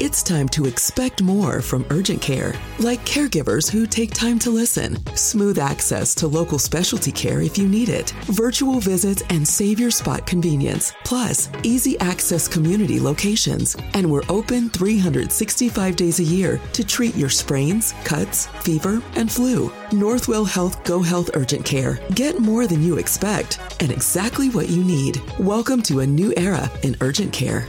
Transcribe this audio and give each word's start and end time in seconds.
It's 0.00 0.22
time 0.22 0.48
to 0.50 0.66
expect 0.66 1.22
more 1.22 1.60
from 1.60 1.84
urgent 1.90 2.22
care, 2.22 2.54
like 2.78 3.04
caregivers 3.04 3.68
who 3.68 3.84
take 3.84 4.14
time 4.14 4.38
to 4.38 4.48
listen, 4.48 4.96
smooth 5.16 5.58
access 5.58 6.14
to 6.14 6.28
local 6.28 6.60
specialty 6.60 7.10
care 7.10 7.40
if 7.40 7.58
you 7.58 7.66
need 7.66 7.88
it, 7.88 8.10
virtual 8.26 8.78
visits, 8.78 9.24
and 9.28 9.46
save 9.46 9.80
your 9.80 9.90
spot 9.90 10.24
convenience, 10.24 10.92
plus 11.04 11.50
easy 11.64 11.98
access 11.98 12.46
community 12.46 13.00
locations. 13.00 13.76
And 13.94 14.08
we're 14.08 14.22
open 14.28 14.70
365 14.70 15.96
days 15.96 16.20
a 16.20 16.24
year 16.24 16.60
to 16.74 16.84
treat 16.84 17.16
your 17.16 17.28
sprains, 17.28 17.92
cuts, 18.04 18.46
fever, 18.62 19.02
and 19.16 19.30
flu. 19.30 19.68
Northwell 19.90 20.46
Health 20.46 20.84
Go 20.84 21.02
Health 21.02 21.30
Urgent 21.34 21.64
Care. 21.64 21.98
Get 22.14 22.38
more 22.38 22.68
than 22.68 22.84
you 22.84 22.98
expect 22.98 23.58
and 23.80 23.90
exactly 23.90 24.48
what 24.50 24.68
you 24.68 24.84
need. 24.84 25.20
Welcome 25.40 25.82
to 25.82 26.00
a 26.00 26.06
new 26.06 26.32
era 26.36 26.70
in 26.84 26.94
urgent 27.00 27.32
care. 27.32 27.66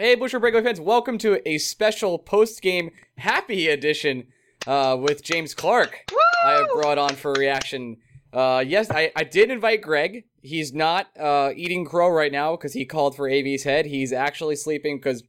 Hey, 0.00 0.14
Busher 0.14 0.38
Breakaway 0.38 0.62
fans, 0.62 0.80
welcome 0.80 1.18
to 1.18 1.40
a 1.44 1.58
special 1.58 2.20
post 2.20 2.62
game 2.62 2.92
happy 3.16 3.66
edition 3.66 4.28
uh, 4.64 4.96
with 4.96 5.24
James 5.24 5.56
Clark. 5.56 6.04
I 6.44 6.52
have 6.52 6.68
brought 6.68 6.98
on 6.98 7.16
for 7.16 7.32
a 7.32 7.38
reaction. 7.40 7.96
Uh, 8.32 8.62
yes, 8.64 8.92
I, 8.92 9.10
I 9.16 9.24
did 9.24 9.50
invite 9.50 9.82
Greg. 9.82 10.22
He's 10.40 10.72
not 10.72 11.08
uh, 11.18 11.50
eating 11.56 11.84
crow 11.84 12.10
right 12.10 12.30
now 12.30 12.54
because 12.54 12.74
he 12.74 12.84
called 12.84 13.16
for 13.16 13.28
AV's 13.28 13.64
head. 13.64 13.86
He's 13.86 14.12
actually 14.12 14.54
sleeping 14.54 14.98
because, 14.98 15.24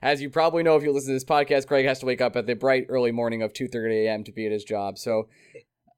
as 0.00 0.22
you 0.22 0.30
probably 0.30 0.62
know 0.62 0.76
if 0.76 0.82
you 0.82 0.90
listen 0.90 1.08
to 1.08 1.16
this 1.16 1.24
podcast, 1.24 1.66
Greg 1.66 1.84
has 1.84 1.98
to 1.98 2.06
wake 2.06 2.22
up 2.22 2.34
at 2.34 2.46
the 2.46 2.54
bright 2.54 2.86
early 2.88 3.12
morning 3.12 3.42
of 3.42 3.52
2.30 3.52 4.06
a.m. 4.06 4.24
to 4.24 4.32
be 4.32 4.46
at 4.46 4.52
his 4.52 4.64
job. 4.64 4.96
So 4.96 5.28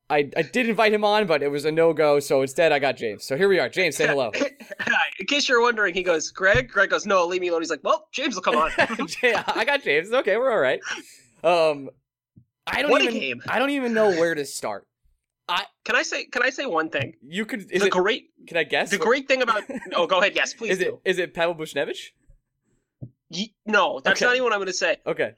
I, 0.09 0.31
I 0.37 0.43
did 0.43 0.69
invite 0.69 0.93
him 0.93 1.05
on, 1.05 1.27
but 1.27 1.43
it 1.43 1.49
was 1.51 1.65
a 1.65 1.73
no 1.73 1.93
go. 1.93 2.21
So 2.21 2.43
instead, 2.43 2.71
I 2.71 2.79
got 2.79 2.97
James. 2.97 3.25
So 3.25 3.37
here 3.37 3.49
we 3.49 3.59
are. 3.59 3.69
James, 3.69 3.97
say 3.97 4.07
hello. 4.07 4.31
In 5.19 5.27
case 5.27 5.49
you're 5.49 5.61
wondering, 5.61 5.95
he 5.95 6.03
goes, 6.05 6.31
Greg? 6.31 6.69
Greg 6.71 6.91
goes, 6.91 7.07
no, 7.07 7.27
leave 7.27 7.41
me 7.41 7.49
alone. 7.49 7.63
He's 7.63 7.71
like, 7.71 7.83
well, 7.83 8.07
James 8.13 8.35
will 8.37 8.43
come 8.43 8.57
on. 8.57 8.71
I 8.79 9.65
got 9.67 9.83
James. 9.83 10.13
Okay, 10.13 10.37
we're 10.37 10.53
all 10.53 10.61
right. 10.61 10.81
Um, 11.43 11.91
I 12.69 12.83
don't 12.83 12.91
What 12.91 13.03
a 13.03 13.11
game. 13.11 13.43
I 13.49 13.59
don't 13.59 13.71
even 13.71 13.95
know 13.95 14.11
where 14.11 14.35
to 14.35 14.45
start. 14.45 14.87
I 15.49 15.65
can 15.85 15.95
I 15.95 16.03
say 16.03 16.25
can 16.25 16.43
I 16.43 16.51
say 16.51 16.67
one 16.67 16.91
thing? 16.91 17.15
You 17.23 17.47
could. 17.47 17.71
Is 17.71 17.81
the 17.83 17.87
it? 17.87 17.93
great 17.93 18.31
Can 18.49 18.57
I 18.57 18.65
guess? 18.65 18.91
the 18.91 18.99
great 18.99 19.29
thing 19.29 19.43
about 19.43 19.63
Oh, 19.95 20.05
go 20.09 20.19
ahead, 20.19 20.33
yes, 20.35 20.53
please 20.55 20.73
Is 20.73 20.81
it? 20.81 20.85
do. 20.87 21.01
Is 21.05 21.19
it 21.21 21.35
Pavel 21.35 21.55
Buchnevich? 21.55 21.99
Ye- 23.31 23.55
no, 23.65 24.01
that's 24.01 24.21
Okay. 24.21 24.27
not 24.29 24.35
even 24.35 24.43
what 24.45 24.53
I'm 24.53 24.59
gonna 24.59 24.73
say. 24.73 24.97
Okay. 25.07 25.35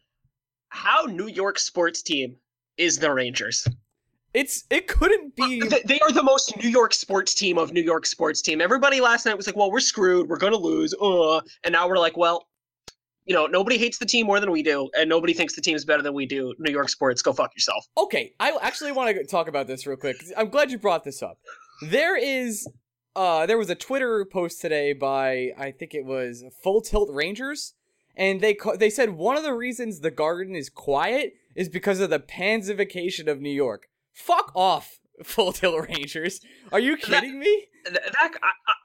How 0.71 1.03
New 1.05 1.27
York 1.29 1.59
sports 1.59 2.01
team 2.01 2.37
is 2.79 2.99
the 2.99 3.13
Rangers? 3.13 3.67
It's. 4.39 4.65
It 4.71 4.87
couldn't 4.87 5.35
be. 5.37 5.61
Th- 5.61 5.83
They 5.85 5.99
are 6.01 6.13
the 6.13 6.23
most 6.23 6.57
New 6.63 6.69
York 6.69 6.93
sports 6.95 7.35
team 7.35 7.59
of 7.59 7.73
New 7.73 7.83
York 7.83 8.07
sports 8.07 8.41
team. 8.43 8.61
Everybody 8.61 9.01
last 9.01 9.27
night 9.27 9.37
was 9.37 9.47
like, 9.47 9.57
"Well, 9.57 9.71
we're 9.71 9.81
screwed. 9.81 10.29
We're 10.29 10.39
gonna 10.39 10.57
lose." 10.57 10.95
Uh, 11.01 11.41
and 11.65 11.73
now 11.73 11.89
we're 11.89 11.99
like, 11.99 12.17
"Well, 12.17 12.47
you 13.27 13.35
know, 13.35 13.47
nobody 13.47 13.77
hates 13.79 13.99
the 13.99 14.07
team 14.07 14.27
more 14.27 14.41
than 14.41 14.51
we 14.51 14.63
do, 14.63 14.89
and 14.97 15.09
nobody 15.09 15.33
thinks 15.35 15.55
the 15.55 15.61
team 15.61 15.77
is 15.77 15.85
better 15.85 16.03
than 16.03 16.15
we 16.15 16.27
do." 16.27 16.55
New 16.59 16.73
York 16.73 16.89
sports, 16.89 17.21
go 17.23 17.33
fuck 17.33 17.55
yourself. 17.55 17.87
Okay, 17.97 18.33
I 18.39 18.57
actually 18.63 18.93
want 18.93 19.17
to 19.17 19.25
talk 19.27 19.49
about 19.49 19.67
this 19.67 19.87
real 19.87 19.97
quick. 19.97 20.17
I'm 20.37 20.49
glad 20.51 20.71
you 20.71 20.79
brought 20.79 21.05
this 21.05 21.23
up. 21.23 21.39
There 21.83 22.17
is, 22.17 22.69
uh, 23.17 23.47
there 23.47 23.59
was 23.59 23.71
a 23.71 23.75
Twitter 23.75 24.25
post 24.25 24.61
today 24.61 24.93
by 24.93 25.53
I 25.59 25.73
think 25.73 25.95
it 25.95 26.05
was 26.05 26.45
Full 26.63 26.81
Tilt 26.81 27.09
Rangers, 27.13 27.75
and 28.17 28.41
they 28.41 28.55
ca- 28.55 28.77
they 28.77 28.91
said 28.91 29.11
one 29.11 29.37
of 29.37 29.43
the 29.43 29.55
reasons 29.55 30.01
the 30.01 30.11
Garden 30.11 30.55
is 30.55 30.69
quiet 30.71 31.35
is 31.55 31.69
because 31.69 31.99
of 32.01 32.11
the 32.11 32.21
pansification 32.21 33.27
of 33.29 33.41
New 33.41 33.51
York. 33.51 33.89
Fuck 34.19 34.53
off, 34.55 34.99
Full 35.25 35.53
Tilt 35.53 35.89
Rangers. 35.89 36.41
Are 36.73 36.81
you 36.81 36.97
kidding 36.97 37.39
me? 37.39 37.67
That 37.91 38.03
I, 38.21 38.31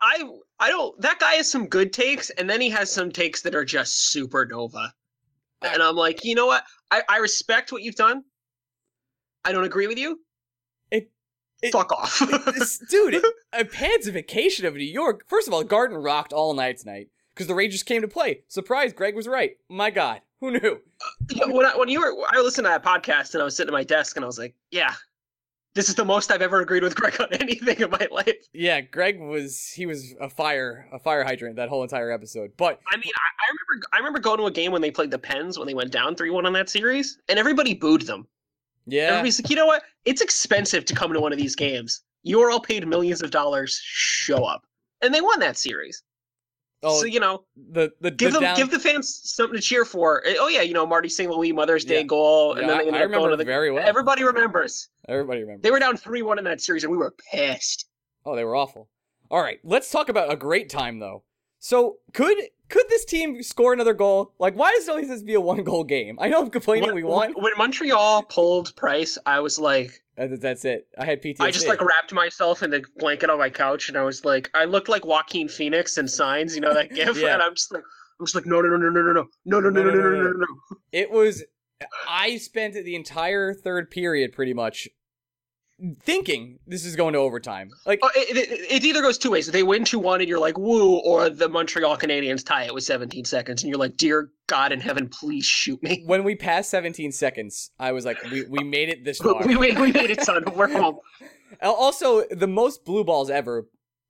I 0.01 0.29
I 0.59 0.67
don't. 0.69 0.99
That 1.01 1.19
guy 1.19 1.33
has 1.33 1.51
some 1.51 1.67
good 1.67 1.91
takes, 1.91 2.29
and 2.31 2.49
then 2.49 2.61
he 2.61 2.69
has 2.69 2.91
some 2.91 3.11
takes 3.11 3.41
that 3.41 3.55
are 3.55 3.65
just 3.65 4.15
supernova. 4.15 4.89
And 5.61 5.81
I'm 5.81 5.95
like, 5.95 6.23
you 6.23 6.35
know 6.35 6.45
what? 6.45 6.63
I, 6.91 7.01
I 7.09 7.17
respect 7.17 7.71
what 7.71 7.81
you've 7.83 7.95
done. 7.95 8.23
I 9.45 9.51
don't 9.51 9.63
agree 9.65 9.87
with 9.87 9.97
you. 9.97 10.19
It- 10.91 11.09
it- 11.61 11.71
Fuck 11.71 11.91
off. 11.91 12.19
This- 12.53 12.77
dude, 12.89 13.15
it- 13.15 13.25
a 13.53 13.63
pansification 13.65 14.65
of 14.65 14.75
New 14.75 14.83
York. 14.83 15.23
First 15.27 15.47
of 15.47 15.53
all, 15.53 15.63
Garden 15.63 15.97
rocked 15.97 16.31
all 16.33 16.53
night 16.53 16.77
tonight 16.77 17.07
because 17.33 17.47
the 17.47 17.55
Rangers 17.55 17.83
came 17.83 18.01
to 18.01 18.07
play. 18.07 18.43
Surprise, 18.47 18.93
Greg 18.93 19.15
was 19.15 19.27
right. 19.27 19.51
My 19.69 19.89
God, 19.89 20.21
who 20.39 20.51
knew? 20.51 20.79
Uh, 21.01 21.09
yeah, 21.31 21.45
when 21.45 21.65
I, 21.65 21.75
when 21.77 21.89
you 21.89 21.99
were, 22.01 22.13
I 22.29 22.39
listened 22.41 22.65
to 22.65 22.69
that 22.69 22.83
podcast, 22.83 23.33
and 23.33 23.41
I 23.41 23.45
was 23.45 23.55
sitting 23.55 23.69
at 23.69 23.77
my 23.77 23.83
desk, 23.83 24.15
and 24.15 24.23
I 24.23 24.27
was 24.27 24.37
like, 24.39 24.55
yeah, 24.71 24.93
this 25.75 25.89
is 25.89 25.95
the 25.95 26.05
most 26.05 26.31
I've 26.31 26.41
ever 26.41 26.61
agreed 26.61 26.83
with 26.83 26.95
Greg 26.95 27.19
on 27.19 27.27
anything 27.39 27.79
in 27.79 27.89
my 27.89 28.07
life. 28.11 28.35
Yeah, 28.53 28.81
Greg 28.81 29.19
was 29.19 29.67
he 29.69 29.85
was 29.85 30.13
a 30.21 30.29
fire 30.29 30.87
a 30.91 30.99
fire 30.99 31.23
hydrant 31.23 31.55
that 31.55 31.69
whole 31.69 31.83
entire 31.83 32.11
episode. 32.11 32.51
But 32.57 32.79
I 32.91 32.97
mean, 32.97 33.11
I, 33.15 33.27
I 33.43 33.47
remember 33.49 33.87
I 33.93 33.97
remember 33.97 34.19
going 34.19 34.37
to 34.39 34.45
a 34.45 34.51
game 34.51 34.71
when 34.71 34.81
they 34.81 34.91
played 34.91 35.11
the 35.11 35.19
Pens 35.19 35.57
when 35.57 35.67
they 35.67 35.73
went 35.73 35.91
down 35.91 36.15
three 36.15 36.29
one 36.29 36.45
on 36.45 36.53
that 36.53 36.69
series, 36.69 37.17
and 37.27 37.39
everybody 37.39 37.73
booed 37.73 38.03
them. 38.03 38.27
yeah, 38.85 39.03
Everybody's 39.07 39.41
like, 39.41 39.49
you 39.49 39.55
know 39.55 39.65
what? 39.65 39.83
It's 40.05 40.21
expensive 40.21 40.85
to 40.85 40.93
come 40.95 41.11
to 41.13 41.19
one 41.19 41.31
of 41.31 41.37
these 41.39 41.55
games. 41.55 42.01
You 42.23 42.39
are 42.41 42.51
all 42.51 42.59
paid 42.61 42.87
millions 42.87 43.21
of 43.21 43.31
dollars. 43.31 43.81
Show 43.83 44.43
up, 44.45 44.63
and 45.01 45.13
they 45.13 45.21
won 45.21 45.39
that 45.39 45.57
series. 45.57 46.03
Oh 46.83 46.99
so 46.99 47.05
you 47.05 47.19
know, 47.19 47.43
the 47.71 47.91
the 48.01 48.11
give 48.11 48.31
the 48.33 48.39
them 48.39 48.41
down, 48.43 48.57
give 48.57 48.69
the 48.71 48.79
fans 48.79 49.21
something 49.23 49.55
to 49.55 49.61
cheer 49.61 49.85
for. 49.85 50.21
Eh, 50.25 50.35
Oh 50.39 50.47
yeah, 50.47 50.61
you 50.61 50.73
know 50.73 50.85
Marty 50.85 51.09
St. 51.09 51.29
Louis 51.31 51.51
Mother's 51.51 51.85
Day 51.85 51.97
Yeah. 51.97 52.03
goal, 52.03 52.53
Yeah, 52.55 52.61
and 52.61 52.69
then 52.69 52.91
they 52.91 52.99
I, 52.99 53.03
remember 53.03 53.31
to 53.31 53.37
the. 53.37 53.43
very 53.45 53.71
well. 53.71 53.87
Everybody 53.87 54.23
remembers. 54.23 54.89
Everybody 55.07 55.41
remembers. 55.41 55.63
They 55.63 55.71
were 55.71 55.79
down 55.79 55.97
three 55.97 56.21
one 56.21 56.37
in 56.37 56.43
that 56.45 56.61
series, 56.61 56.83
and 56.83 56.91
we 56.91 56.97
were 56.97 57.15
pissed. 57.31 57.85
oh, 58.25 58.35
they 58.35 58.43
were 58.43 58.55
awful. 58.55 58.89
All 59.31 59.41
right, 59.41 59.59
let's 59.63 59.89
talk 59.89 60.09
about 60.09 60.31
a 60.31 60.35
great 60.35 60.69
time 60.69 60.99
though. 60.99 61.23
So 61.59 61.97
could 62.13 62.37
could 62.69 62.85
this 62.89 63.05
team 63.05 63.41
score 63.41 63.71
another 63.71 63.93
goal? 63.93 64.33
Like, 64.37 64.55
why 64.55 64.71
does 64.71 64.87
it 64.87 64.91
always 64.91 65.07
to 65.07 65.23
be 65.25 65.33
a 65.35 65.39
one 65.41 65.63
goal 65.63 65.83
game? 65.85 66.17
I 66.19 66.27
know 66.27 66.41
I'm 66.41 66.49
complaining 66.49 66.87
When, 66.87 66.95
we 66.95 67.03
won. 67.03 67.31
when 67.33 67.53
Montreal 67.57 68.23
pulled 68.23 68.75
Price, 68.75 69.17
I 69.25 69.39
was 69.39 69.57
like, 69.57 70.02
That's 70.15 70.63
it. 70.65 70.87
I 70.97 71.05
had 71.05 71.21
PTSD. 71.23 71.37
I 71.41 71.51
just 71.51 71.67
like 71.67 71.81
wrapped 71.81 72.13
myself 72.13 72.61
in 72.61 72.69
the 72.69 72.83
blanket 72.97 73.29
on 73.29 73.39
my 73.39 73.49
couch, 73.49 73.89
and 73.89 73.97
I 73.97 74.03
was 74.03 74.23
like, 74.23 74.49
I 74.53 74.65
looked 74.65 74.87
like 74.89 75.05
Joaquin 75.05 75.47
Phoenix 75.47 75.97
in 75.97 76.07
Signs, 76.07 76.53
you 76.55 76.61
know 76.61 76.73
that 76.73 76.93
gif, 76.93 77.17
Yeah. 77.17 77.33
and 77.33 77.41
I'm 77.41 77.55
just 77.55 77.73
like, 77.73 77.83
I'm 78.19 78.25
just 78.25 78.35
like, 78.35 78.45
no 78.45 78.61
no, 78.61 78.69
no, 78.69 78.77
no, 78.77 78.89
no, 78.89 79.01
no, 79.01 79.11
no, 79.45 79.59
no, 79.59 79.59
no, 79.59 79.69
no, 79.69 79.81
no, 79.81 79.91
no, 79.91 80.01
no, 80.01 80.09
no, 80.09 80.23
no, 80.23 80.31
no. 80.39 80.77
It 80.91 81.09
was. 81.11 81.43
I 82.07 82.37
spent 82.37 82.75
the 82.75 82.95
entire 82.95 83.53
third 83.53 83.89
period 83.91 84.31
pretty 84.33 84.53
much 84.53 84.87
thinking 86.01 86.59
this 86.67 86.85
is 86.85 86.95
going 86.95 87.13
to 87.13 87.19
overtime. 87.19 87.71
Like, 87.85 87.99
Oh, 88.01 88.09
it, 88.15 88.37
it, 88.37 88.71
it 88.71 88.83
either 88.83 89.01
goes 89.01 89.17
two 89.17 89.31
ways. 89.31 89.47
They 89.47 89.63
win 89.63 89.83
2 89.85 89.99
1 89.99 90.21
and 90.21 90.29
you're 90.29 90.39
like, 90.39 90.57
woo, 90.57 90.97
or 90.99 91.29
the 91.29 91.49
Montreal 91.49 91.97
Canadiens 91.97 92.45
tie 92.45 92.63
it 92.65 92.73
with 92.73 92.83
17 92.83 93.25
seconds 93.25 93.63
and 93.63 93.69
you're 93.69 93.79
like, 93.79 93.97
dear 93.97 94.29
God 94.47 94.71
in 94.71 94.79
heaven, 94.79 95.09
please 95.09 95.45
shoot 95.45 95.81
me. 95.83 96.03
when 96.05 96.23
we 96.23 96.35
passed 96.35 96.69
17 96.69 97.11
seconds, 97.11 97.71
I 97.79 97.91
was 97.91 98.05
like, 98.05 98.21
we, 98.31 98.45
we 98.45 98.63
made 98.63 98.89
it 98.89 99.03
this 99.03 99.17
far. 99.19 99.45
we, 99.45 99.55
we, 99.55 99.71
we 99.73 99.91
made 99.91 100.09
it, 100.09 100.21
son. 100.21 100.43
We're 100.55 100.67
home. 100.79 100.99
Also, 101.61 102.23
the 102.31 102.47
most 102.47 102.85
blue 102.85 103.03
balls 103.03 103.29
ever, 103.29 103.67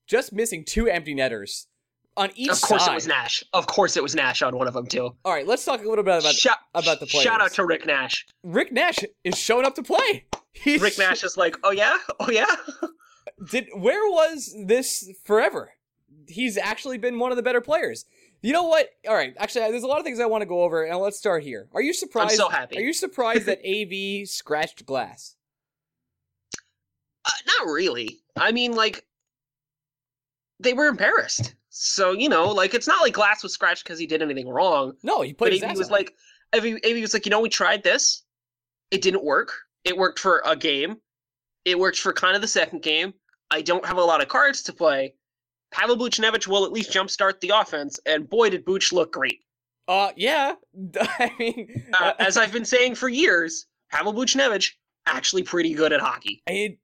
just 0.07 0.33
missing 0.33 0.63
two 0.65 0.87
empty 0.87 1.13
netters 1.13 1.67
on 2.15 2.29
each 2.35 2.49
Of 2.49 2.61
course 2.61 2.85
side. 2.85 2.91
it 2.91 2.95
was 2.95 3.07
Nash. 3.07 3.43
Of 3.53 3.67
course 3.67 3.97
it 3.97 4.03
was 4.03 4.15
Nash 4.15 4.41
on 4.41 4.55
one 4.55 4.67
of 4.67 4.73
them, 4.73 4.85
too. 4.85 5.15
All 5.25 5.33
right, 5.33 5.47
let's 5.47 5.65
talk 5.65 5.83
a 5.83 5.87
little 5.89 6.03
bit 6.03 6.19
about 6.19 6.33
Shout, 6.35 6.57
about 6.75 6.99
the 6.99 7.05
play 7.07 7.23
Shout 7.23 7.41
out 7.41 7.51
to 7.53 7.65
Rick 7.65 7.85
Nash. 7.85 8.25
Rick 8.43 8.71
Nash 8.71 8.97
is 9.23 9.37
showing 9.37 9.65
up 9.65 9.75
to 9.75 9.83
play. 9.83 10.25
He's, 10.53 10.81
Rick 10.83 10.97
Nash 10.97 11.23
is 11.23 11.37
like, 11.37 11.57
oh 11.63 11.71
yeah? 11.71 11.97
Oh 12.19 12.29
yeah? 12.31 12.55
did 13.49 13.67
where 13.75 14.09
was 14.09 14.55
this 14.65 15.11
forever? 15.25 15.71
He's 16.27 16.57
actually 16.57 16.97
been 16.97 17.19
one 17.19 17.31
of 17.31 17.37
the 17.37 17.43
better 17.43 17.61
players. 17.61 18.05
You 18.41 18.51
know 18.51 18.63
what? 18.63 18.89
All 19.07 19.15
right, 19.15 19.33
actually, 19.37 19.71
there's 19.71 19.83
a 19.83 19.87
lot 19.87 19.99
of 19.99 20.05
things 20.05 20.19
I 20.19 20.25
want 20.25 20.41
to 20.41 20.45
go 20.45 20.63
over, 20.63 20.83
and 20.83 20.97
let's 20.99 21.17
start 21.17 21.43
here. 21.43 21.69
Are 21.73 21.81
you 21.81 21.93
surprised? 21.93 22.31
I'm 22.31 22.37
so 22.37 22.49
happy. 22.49 22.77
Are 22.77 22.81
you 22.81 22.91
surprised 22.93 23.45
that 23.45 23.59
AV 23.65 24.27
scratched 24.27 24.85
glass? 24.85 25.35
Uh, 27.25 27.29
not 27.47 27.71
really. 27.71 28.19
I 28.35 28.51
mean, 28.51 28.73
like, 28.73 29.05
they 30.59 30.73
were 30.73 30.87
embarrassed. 30.87 31.55
So, 31.69 32.11
you 32.11 32.27
know, 32.29 32.49
like, 32.49 32.73
it's 32.73 32.87
not 32.87 33.01
like 33.01 33.13
Glass 33.13 33.41
was 33.43 33.53
scratched 33.53 33.83
because 33.83 33.97
he 33.97 34.05
did 34.05 34.21
anything 34.21 34.47
wrong. 34.47 34.93
No, 35.03 35.21
he 35.21 35.31
But 35.31 35.49
played 35.49 35.53
his 35.53 35.63
AV 35.63 35.77
was 35.77 35.89
like, 35.89 36.13
AV, 36.53 36.65
AV 36.85 37.01
was 37.01 37.13
like, 37.13 37.25
you 37.25 37.29
know, 37.29 37.39
we 37.39 37.49
tried 37.49 37.83
this. 37.83 38.23
It 38.91 39.01
didn't 39.01 39.23
work. 39.23 39.53
It 39.85 39.97
worked 39.97 40.19
for 40.19 40.41
a 40.45 40.55
game. 40.55 40.97
It 41.65 41.77
worked 41.79 41.99
for 41.99 42.13
kind 42.13 42.35
of 42.35 42.41
the 42.41 42.47
second 42.47 42.81
game. 42.81 43.13
I 43.51 43.61
don't 43.61 43.85
have 43.85 43.97
a 43.97 44.03
lot 44.03 44.21
of 44.21 44.27
cards 44.27 44.61
to 44.63 44.73
play. 44.73 45.13
Pavel 45.71 45.97
Buchnevich 45.97 46.47
will 46.47 46.65
at 46.65 46.71
least 46.71 46.91
jumpstart 46.91 47.39
the 47.39 47.49
offense, 47.49 47.99
and 48.05 48.29
boy, 48.29 48.49
did 48.49 48.63
Buch 48.65 48.91
look 48.91 49.11
great. 49.13 49.41
Uh, 49.87 50.11
yeah. 50.15 50.53
I 51.01 51.31
mean, 51.39 51.85
Uh, 51.99 52.13
as 52.19 52.37
I've 52.37 52.51
been 52.53 52.65
saying 52.65 52.95
for 52.95 53.09
years, 53.09 53.65
Pavel 53.91 54.13
Buchnevich 54.13 54.71
actually 55.05 55.43
pretty 55.43 55.73
good 55.73 55.91
at 55.91 55.99
hockey. 55.99 56.41
it, 56.47 56.77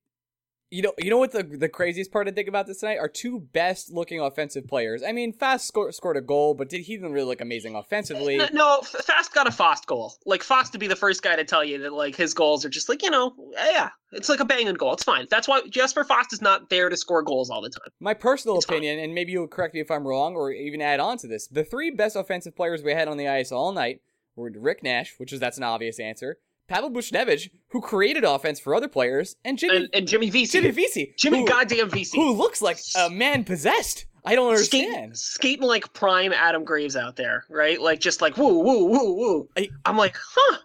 You 0.72 0.84
know, 0.84 0.94
you 1.00 1.10
know 1.10 1.18
what 1.18 1.32
the 1.32 1.42
the 1.42 1.68
craziest 1.68 2.12
part 2.12 2.28
I 2.28 2.32
think 2.32 2.48
about 2.48 2.68
this 2.68 2.82
tonight? 2.82 3.00
Our 3.00 3.08
two 3.10 3.40
best 3.40 3.92
looking 3.92 4.20
offensive 4.20 4.68
players. 4.68 5.02
I 5.02 5.12
mean, 5.12 5.34
Fast 5.34 5.68
score, 5.68 5.92
scored 5.92 6.16
a 6.16 6.22
goal, 6.22 6.54
but 6.54 6.70
did 6.70 6.82
he 6.82 6.96
didn't 6.96 7.12
really 7.12 7.26
look 7.26 7.42
amazing 7.42 7.76
offensively? 7.76 8.38
No, 8.38 8.48
no, 8.54 8.82
Fast 8.82 9.34
got 9.34 9.48
a 9.48 9.52
Fast 9.52 9.88
goal. 9.88 10.14
Like 10.28 10.44
Fost 10.44 10.72
to 10.74 10.78
be 10.78 10.86
the 10.86 10.96
first 10.96 11.24
guy 11.24 11.36
to 11.36 11.44
tell 11.44 11.64
you 11.64 11.80
that 11.80 11.94
like 11.94 12.16
his 12.16 12.36
goals 12.36 12.66
are 12.66 12.70
just 12.70 12.88
like 12.88 13.02
you 13.02 13.10
know, 13.10 13.34
yeah, 13.56 13.90
it's 14.12 14.30
like 14.30 14.42
a 14.42 14.46
banging 14.46 14.76
goal. 14.76 14.94
It's 14.94 15.04
fine. 15.04 15.26
That's 15.32 15.48
why 15.48 15.62
Jasper 15.70 16.04
Fast 16.04 16.34
is 16.34 16.42
not 16.42 16.70
there 16.70 16.90
to 16.90 16.96
score 16.98 17.24
goals 17.24 17.50
all 17.50 17.62
the 17.62 17.70
time. 17.72 17.90
My 18.00 18.14
personal 18.14 18.58
It's 18.58 18.66
fine. 18.68 18.78
opinion, 18.78 19.00
and 19.00 19.16
maybe 19.16 19.32
you'll 19.32 19.48
correct 19.48 19.74
me 19.74 19.80
if 19.80 19.90
I'm 19.90 20.06
wrong, 20.08 20.36
or 20.36 20.52
even 20.52 20.82
add 20.82 21.00
on 21.00 21.18
to 21.20 21.28
this. 21.28 21.48
The 21.48 21.64
three 21.64 21.90
best 21.90 22.16
offensive 22.16 22.56
players 22.56 22.84
we 22.84 22.92
had 22.94 23.08
on 23.08 23.18
the 23.18 23.28
ice 23.28 23.52
all 23.52 23.72
night 23.72 24.02
were 24.36 24.52
Rick 24.56 24.84
Nash, 24.84 25.16
which 25.18 25.34
is 25.34 25.40
that's 25.40 25.58
an 25.58 25.64
obvious 25.64 26.00
answer. 26.00 26.38
Pavel 26.70 26.92
Buchnevich, 26.92 27.50
who 27.70 27.82
created 27.82 28.24
offense 28.24 28.60
for 28.60 28.74
other 28.76 28.88
players, 28.88 29.36
and 29.44 29.58
Jimmy 29.58 29.76
And, 29.78 29.90
and 29.94 30.08
Jimmy 30.08 30.30
Vesey, 30.30 30.60
Jimmy 30.62 30.72
Vesey, 30.72 31.14
Jimmy 31.18 31.40
who, 31.40 31.48
goddamn 31.48 31.90
Vesey, 31.90 32.18
who 32.18 32.32
looks 32.32 32.62
like 32.62 32.78
a 32.96 33.10
man 33.10 33.44
possessed. 33.44 34.06
I 34.26 34.36
don't 34.36 34.56
skating, 34.58 34.88
understand. 34.88 35.18
skating 35.18 35.68
like 35.68 35.92
prime 35.94 36.32
Adam 36.32 36.64
Graves 36.64 36.96
out 36.96 37.16
there, 37.16 37.44
right? 37.50 37.82
Like 37.82 38.00
just 38.00 38.22
like 38.22 38.38
woo 38.38 38.60
woo 38.60 38.86
woo 38.86 39.14
woo. 39.16 39.50
I- 39.58 39.70
I'm 39.86 39.98
like, 39.98 40.16
huh. 40.18 40.58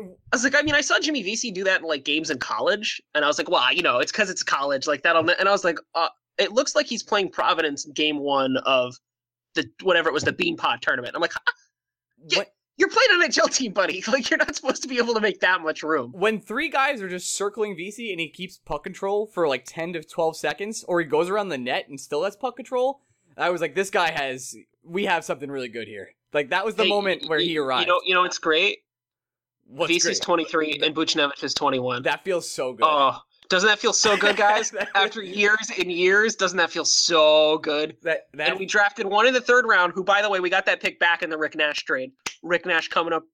I 0.00 0.04
was 0.32 0.44
like, 0.44 0.54
I 0.56 0.62
mean, 0.62 0.74
I 0.76 0.80
saw 0.80 0.98
Jimmy 1.00 1.22
Vesey 1.22 1.50
do 1.50 1.64
that 1.64 1.80
in 1.80 1.86
like 1.86 2.04
games 2.04 2.30
in 2.30 2.38
college, 2.38 3.02
and 3.14 3.24
I 3.24 3.28
was 3.28 3.36
like, 3.36 3.50
well, 3.50 3.72
you 3.72 3.82
know, 3.82 3.98
it's 3.98 4.12
because 4.12 4.30
it's 4.30 4.42
college, 4.44 4.86
like 4.86 5.02
that. 5.02 5.16
And 5.16 5.48
I 5.48 5.52
was 5.52 5.64
like, 5.64 5.78
uh, 5.94 6.08
it 6.38 6.52
looks 6.52 6.74
like 6.76 6.86
he's 6.86 7.02
playing 7.02 7.30
Providence 7.30 7.84
game 7.86 8.18
one 8.18 8.56
of 8.58 8.94
the 9.54 9.68
whatever 9.82 10.08
it 10.08 10.12
was, 10.12 10.22
the 10.22 10.32
Bean 10.32 10.56
Pot 10.56 10.80
tournament. 10.82 11.14
I'm 11.16 11.20
like, 11.20 11.32
huh, 11.32 11.52
Yeah. 12.28 12.38
What, 12.38 12.48
you're 12.78 12.88
playing 12.88 13.22
an 13.22 13.28
NHL 13.28 13.52
team, 13.54 13.72
buddy. 13.72 14.02
Like 14.08 14.30
you're 14.30 14.38
not 14.38 14.54
supposed 14.54 14.82
to 14.82 14.88
be 14.88 14.98
able 14.98 15.12
to 15.14 15.20
make 15.20 15.40
that 15.40 15.60
much 15.60 15.82
room. 15.82 16.12
when 16.14 16.40
three 16.40 16.68
guys 16.70 17.02
are 17.02 17.08
just 17.08 17.34
circling 17.36 17.76
Vesey 17.76 18.10
and 18.12 18.20
he 18.20 18.28
keeps 18.28 18.56
puck 18.58 18.84
control 18.84 19.26
for 19.26 19.46
like 19.48 19.64
10 19.66 19.92
to 19.94 20.02
12 20.02 20.36
seconds, 20.36 20.84
or 20.88 21.00
he 21.00 21.06
goes 21.06 21.28
around 21.28 21.48
the 21.50 21.58
net 21.58 21.88
and 21.88 22.00
still 22.00 22.24
has 22.24 22.36
puck 22.36 22.56
control, 22.56 23.00
I 23.36 23.50
was 23.50 23.60
like, 23.60 23.74
this 23.74 23.90
guy 23.90 24.10
has, 24.10 24.56
we 24.82 25.04
have 25.04 25.24
something 25.24 25.50
really 25.50 25.68
good 25.68 25.86
here. 25.88 26.10
Like, 26.32 26.50
that 26.50 26.64
was 26.64 26.74
the 26.74 26.82
Hey, 26.84 26.88
moment 26.88 27.28
where 27.28 27.38
y- 27.38 27.44
he 27.44 27.58
arrived. 27.58 27.86
You 27.86 27.92
know, 27.92 28.00
you 28.04 28.14
know, 28.14 28.24
it's 28.24 28.38
great. 28.38 28.78
What's 29.66 29.88
Vesey's 29.92 30.18
great? 30.20 30.46
23 30.48 30.80
and 30.82 30.94
Buchnevich 30.94 31.42
is 31.44 31.54
21. 31.54 32.02
That 32.04 32.24
feels 32.24 32.48
so 32.50 32.72
good. 32.72 32.84
Oh, 32.86 33.18
doesn't 33.48 33.68
that 33.68 33.78
feel 33.78 33.92
so 33.92 34.16
good, 34.16 34.36
guys? 34.48 34.72
After 34.94 35.22
years 35.22 35.70
and 35.78 35.90
years, 35.90 36.34
doesn't 36.36 36.58
that 36.58 36.70
feel 36.70 36.84
so 36.84 37.58
good? 37.58 37.96
that, 38.02 38.28
that, 38.34 38.50
and 38.50 38.58
we 38.58 38.66
drafted 38.66 39.06
one 39.06 39.26
in 39.26 39.34
the 39.34 39.40
third 39.40 39.64
round, 39.66 39.92
who, 39.94 40.04
by 40.04 40.22
the 40.22 40.28
way, 40.30 40.40
we 40.40 40.50
got 40.50 40.66
that 40.66 40.80
pick 40.80 40.98
back 41.00 41.22
in 41.22 41.30
the 41.30 41.38
Rick 41.38 41.54
Nash 41.56 41.84
trade. 41.84 42.10
Rick 42.42 42.66
Nash 42.66 42.88
coming 42.88 43.12
up 43.12 43.24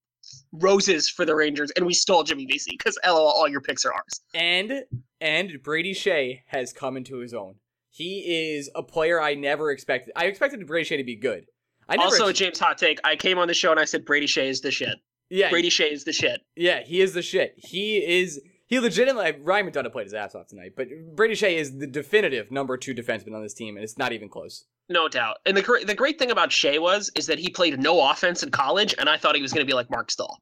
roses 0.53 1.09
for 1.09 1.25
the 1.25 1.35
Rangers, 1.35 1.71
and 1.77 1.85
we 1.85 1.93
stole 1.95 2.23
Jimmy 2.23 2.47
Vesey 2.47 2.77
because 2.79 2.99
LOL, 3.07 3.27
all 3.29 3.49
your 3.49 3.61
picks 3.61 3.85
are 3.85 3.93
ours. 3.93 4.21
and, 4.35 4.85
and 5.21 5.51
Brady 5.63 5.93
Skjei 5.95 6.41
has 6.47 6.73
come 6.73 6.97
into 6.97 7.19
his 7.19 7.35
own. 7.35 7.57
He 7.91 8.55
is 8.55 8.71
a 8.75 8.83
player 8.83 9.21
I 9.21 9.35
never 9.35 9.71
expected. 9.71 10.13
I 10.17 10.25
expected 10.27 10.67
Brady 10.67 10.89
Skjei 10.89 10.99
to 10.99 11.05
be 11.05 11.17
good. 11.17 11.45
I 11.89 11.97
never 11.97 12.07
Also, 12.09 12.29
ex- 12.29 12.39
James 12.39 12.59
Hot 12.59 12.79
Take, 12.79 12.99
I 13.05 13.15
came 13.17 13.39
on 13.39 13.47
the 13.49 13.55
show 13.55 13.71
and 13.71 13.79
I 13.79 13.85
said 13.85 14.05
Brady 14.05 14.27
Skjei 14.27 14.49
is 14.49 14.61
the 14.63 14.71
shit. 14.71 14.97
yeah, 15.29 15.51
Brady 15.51 15.69
Skjei 15.71 15.93
is 15.93 16.05
the 16.05 16.13
shit. 16.13 16.41
Yeah, 16.57 16.81
he 16.83 17.01
is 17.03 17.13
the 17.15 17.23
shit. 17.23 17.55
He 17.59 17.99
is 17.99 18.41
he 18.67 18.81
legitimately 18.81 19.41
Ryan 19.43 19.71
McDonagh 19.71 19.93
played 19.93 20.07
his 20.07 20.15
ass 20.15 20.35
off 20.35 20.47
tonight, 20.47 20.73
but 20.77 20.89
Brady 21.15 21.35
Skjei 21.35 21.57
is 21.57 21.79
the 21.79 21.87
definitive 21.87 22.51
number 22.51 22.77
two 22.77 22.95
defenseman 22.95 23.35
on 23.35 23.43
this 23.43 23.55
team, 23.55 23.77
and 23.77 23.85
it's 23.85 23.99
not 23.99 24.13
even 24.13 24.29
close. 24.29 24.65
No 24.89 25.09
doubt. 25.09 25.39
And 25.47 25.57
the 25.57 25.85
the 25.87 25.95
great 25.95 26.19
thing 26.19 26.31
about 26.31 26.51
Skjei 26.51 26.81
was 26.81 27.11
is 27.15 27.27
that 27.27 27.39
he 27.39 27.49
played 27.51 27.79
no 27.79 28.11
offense 28.11 28.43
in 28.43 28.51
college, 28.51 28.95
and 28.99 29.09
I 29.09 29.17
thought 29.17 29.37
he 29.37 29.43
was 29.43 29.53
going 29.53 29.67
to 29.67 29.71
be 29.71 29.75
like 29.75 29.91
Marc 29.91 30.11
Staal. 30.11 30.39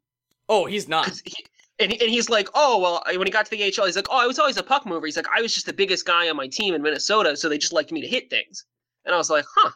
Oh, 0.48 0.66
he's 0.66 0.88
not. 0.88 1.20
he, 1.24 1.44
and, 1.78 1.92
and 1.92 2.10
he's 2.10 2.28
like, 2.28 2.48
oh 2.54 2.78
well, 2.78 3.02
when 3.16 3.26
he 3.26 3.30
got 3.32 3.46
to 3.46 3.50
the 3.50 3.62
AHL, 3.62 3.86
he's 3.86 3.96
like, 3.96 4.08
oh, 4.10 4.22
I 4.22 4.26
was 4.26 4.38
always 4.38 4.56
a 4.56 4.62
puck 4.62 4.86
mover. 4.86 5.06
He's 5.06 5.16
like, 5.16 5.28
I 5.34 5.42
was 5.42 5.54
just 5.54 5.66
the 5.66 5.72
biggest 5.72 6.06
guy 6.06 6.28
on 6.28 6.36
my 6.36 6.46
team 6.46 6.74
in 6.74 6.82
Minnesota, 6.82 7.36
so 7.36 7.48
they 7.48 7.58
just 7.58 7.72
liked 7.72 7.92
me 7.92 8.00
to 8.00 8.08
hit 8.08 8.30
things. 8.30 8.64
And 9.04 9.14
I 9.14 9.18
was 9.18 9.30
like, 9.30 9.44
huh. 9.56 9.70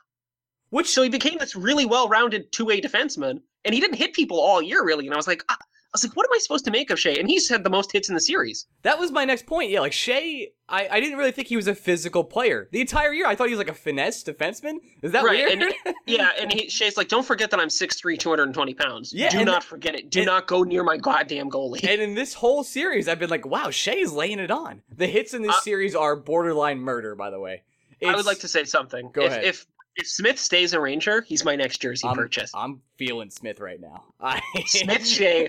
Which 0.71 0.91
So 0.91 1.03
he 1.03 1.09
became 1.09 1.39
this 1.39 1.55
really 1.55 1.87
well-rounded 1.87 2.51
two-way 2.51 2.81
defenseman, 2.81 3.41
and 3.65 3.75
he 3.75 3.81
didn't 3.81 3.97
hit 3.97 4.15
people 4.15 4.41
all 4.41 4.61
year 4.61 4.85
really. 4.85 5.07
And 5.07 5.15
I 5.15 5.17
was 5.17 5.29
like, 5.29 5.45
ah, 5.49 5.57
was 5.97 6.05
like, 6.05 6.17
what 6.17 6.27
am 6.27 6.33
I 6.35 6.39
supposed 6.41 6.65
to 6.67 6.71
make 6.71 6.91
of 6.91 6.99
Skjei? 6.99 7.19
And 7.19 7.29
he's 7.29 7.49
had 7.49 7.65
the 7.65 7.71
most 7.71 7.91
hits 7.93 8.09
in 8.09 8.15
the 8.15 8.21
series. 8.21 8.67
that 8.83 8.99
was 8.99 9.11
my 9.11 9.25
next 9.25 9.47
point. 9.47 9.71
Yeah, 9.71 9.81
like 9.81 9.93
Skjei, 9.93 10.47
I, 10.69 10.89
I 10.89 11.01
didn't 11.01 11.19
really 11.19 11.33
think 11.33 11.49
he 11.49 11.57
was 11.57 11.67
a 11.69 11.75
physical 11.75 12.25
player 12.25 12.69
the 12.73 12.81
entire 12.81 13.13
year. 13.13 13.27
I 13.27 13.35
thought 13.35 13.47
he 13.49 13.53
was 13.53 13.59
like 13.59 13.71
a 13.71 13.75
finesse 13.75 14.23
defenseman. 14.25 14.77
Is 15.03 15.13
that 15.13 15.25
Right, 15.25 15.59
weird? 15.59 15.73
Yeah, 16.07 16.31
and 16.41 16.53
he, 16.53 16.67
Skjei's 16.69 16.97
like, 16.97 17.09
don't 17.09 17.25
forget 17.27 17.51
that 17.51 17.61
I'm 17.61 17.69
6'3", 17.69 18.19
220 18.19 18.75
pounds. 18.75 19.13
Yeah, 19.13 19.31
Do 19.31 19.39
and- 19.39 19.47
not 19.47 19.65
forget 19.65 19.95
it. 19.95 20.11
Do 20.11 20.21
and- 20.21 20.27
not 20.27 20.47
go 20.47 20.63
near 20.63 20.83
my 20.85 20.97
goddamn 20.97 21.51
goalie. 21.51 21.83
and 21.89 22.01
in 22.01 22.15
this 22.15 22.35
whole 22.35 22.63
series, 22.65 23.09
I've 23.09 23.19
been 23.19 23.31
like, 23.31 23.47
wow, 23.47 23.67
Skjei 23.69 24.03
is 24.03 24.13
laying 24.13 24.39
it 24.39 24.51
on. 24.51 24.83
The 24.95 25.07
hits 25.07 25.35
in 25.35 25.43
this 25.43 25.57
Uh, 25.57 25.61
series 25.61 25.95
are 25.95 26.17
borderline 26.17 26.79
murder. 26.79 27.15
By 27.15 27.31
the 27.31 27.41
way, 27.41 27.63
I 28.07 28.15
would 28.15 28.27
like 28.27 28.41
to 28.41 28.49
say 28.49 28.65
something. 28.65 29.11
Go 29.13 29.23
if, 29.23 29.33
ahead. 29.33 29.45
If 29.45 29.67
if 29.99 30.07
Smith 30.07 30.39
stays 30.39 30.75
a 30.75 30.81
Ranger, 30.81 31.23
he's 31.23 31.43
my 31.43 31.57
next 31.57 31.79
jersey 31.79 32.07
I'm, 32.07 32.15
purchase. 32.17 32.51
I'm 32.55 32.83
feeling 32.99 33.31
Smith 33.31 33.61
right 33.61 33.81
now. 33.81 34.05
I, 34.21 34.43
Smith 34.67 35.01
Skjei, 35.01 35.49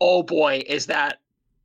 oh 0.00 0.22
boy, 0.22 0.62
is 0.66 0.86
that 0.86 1.18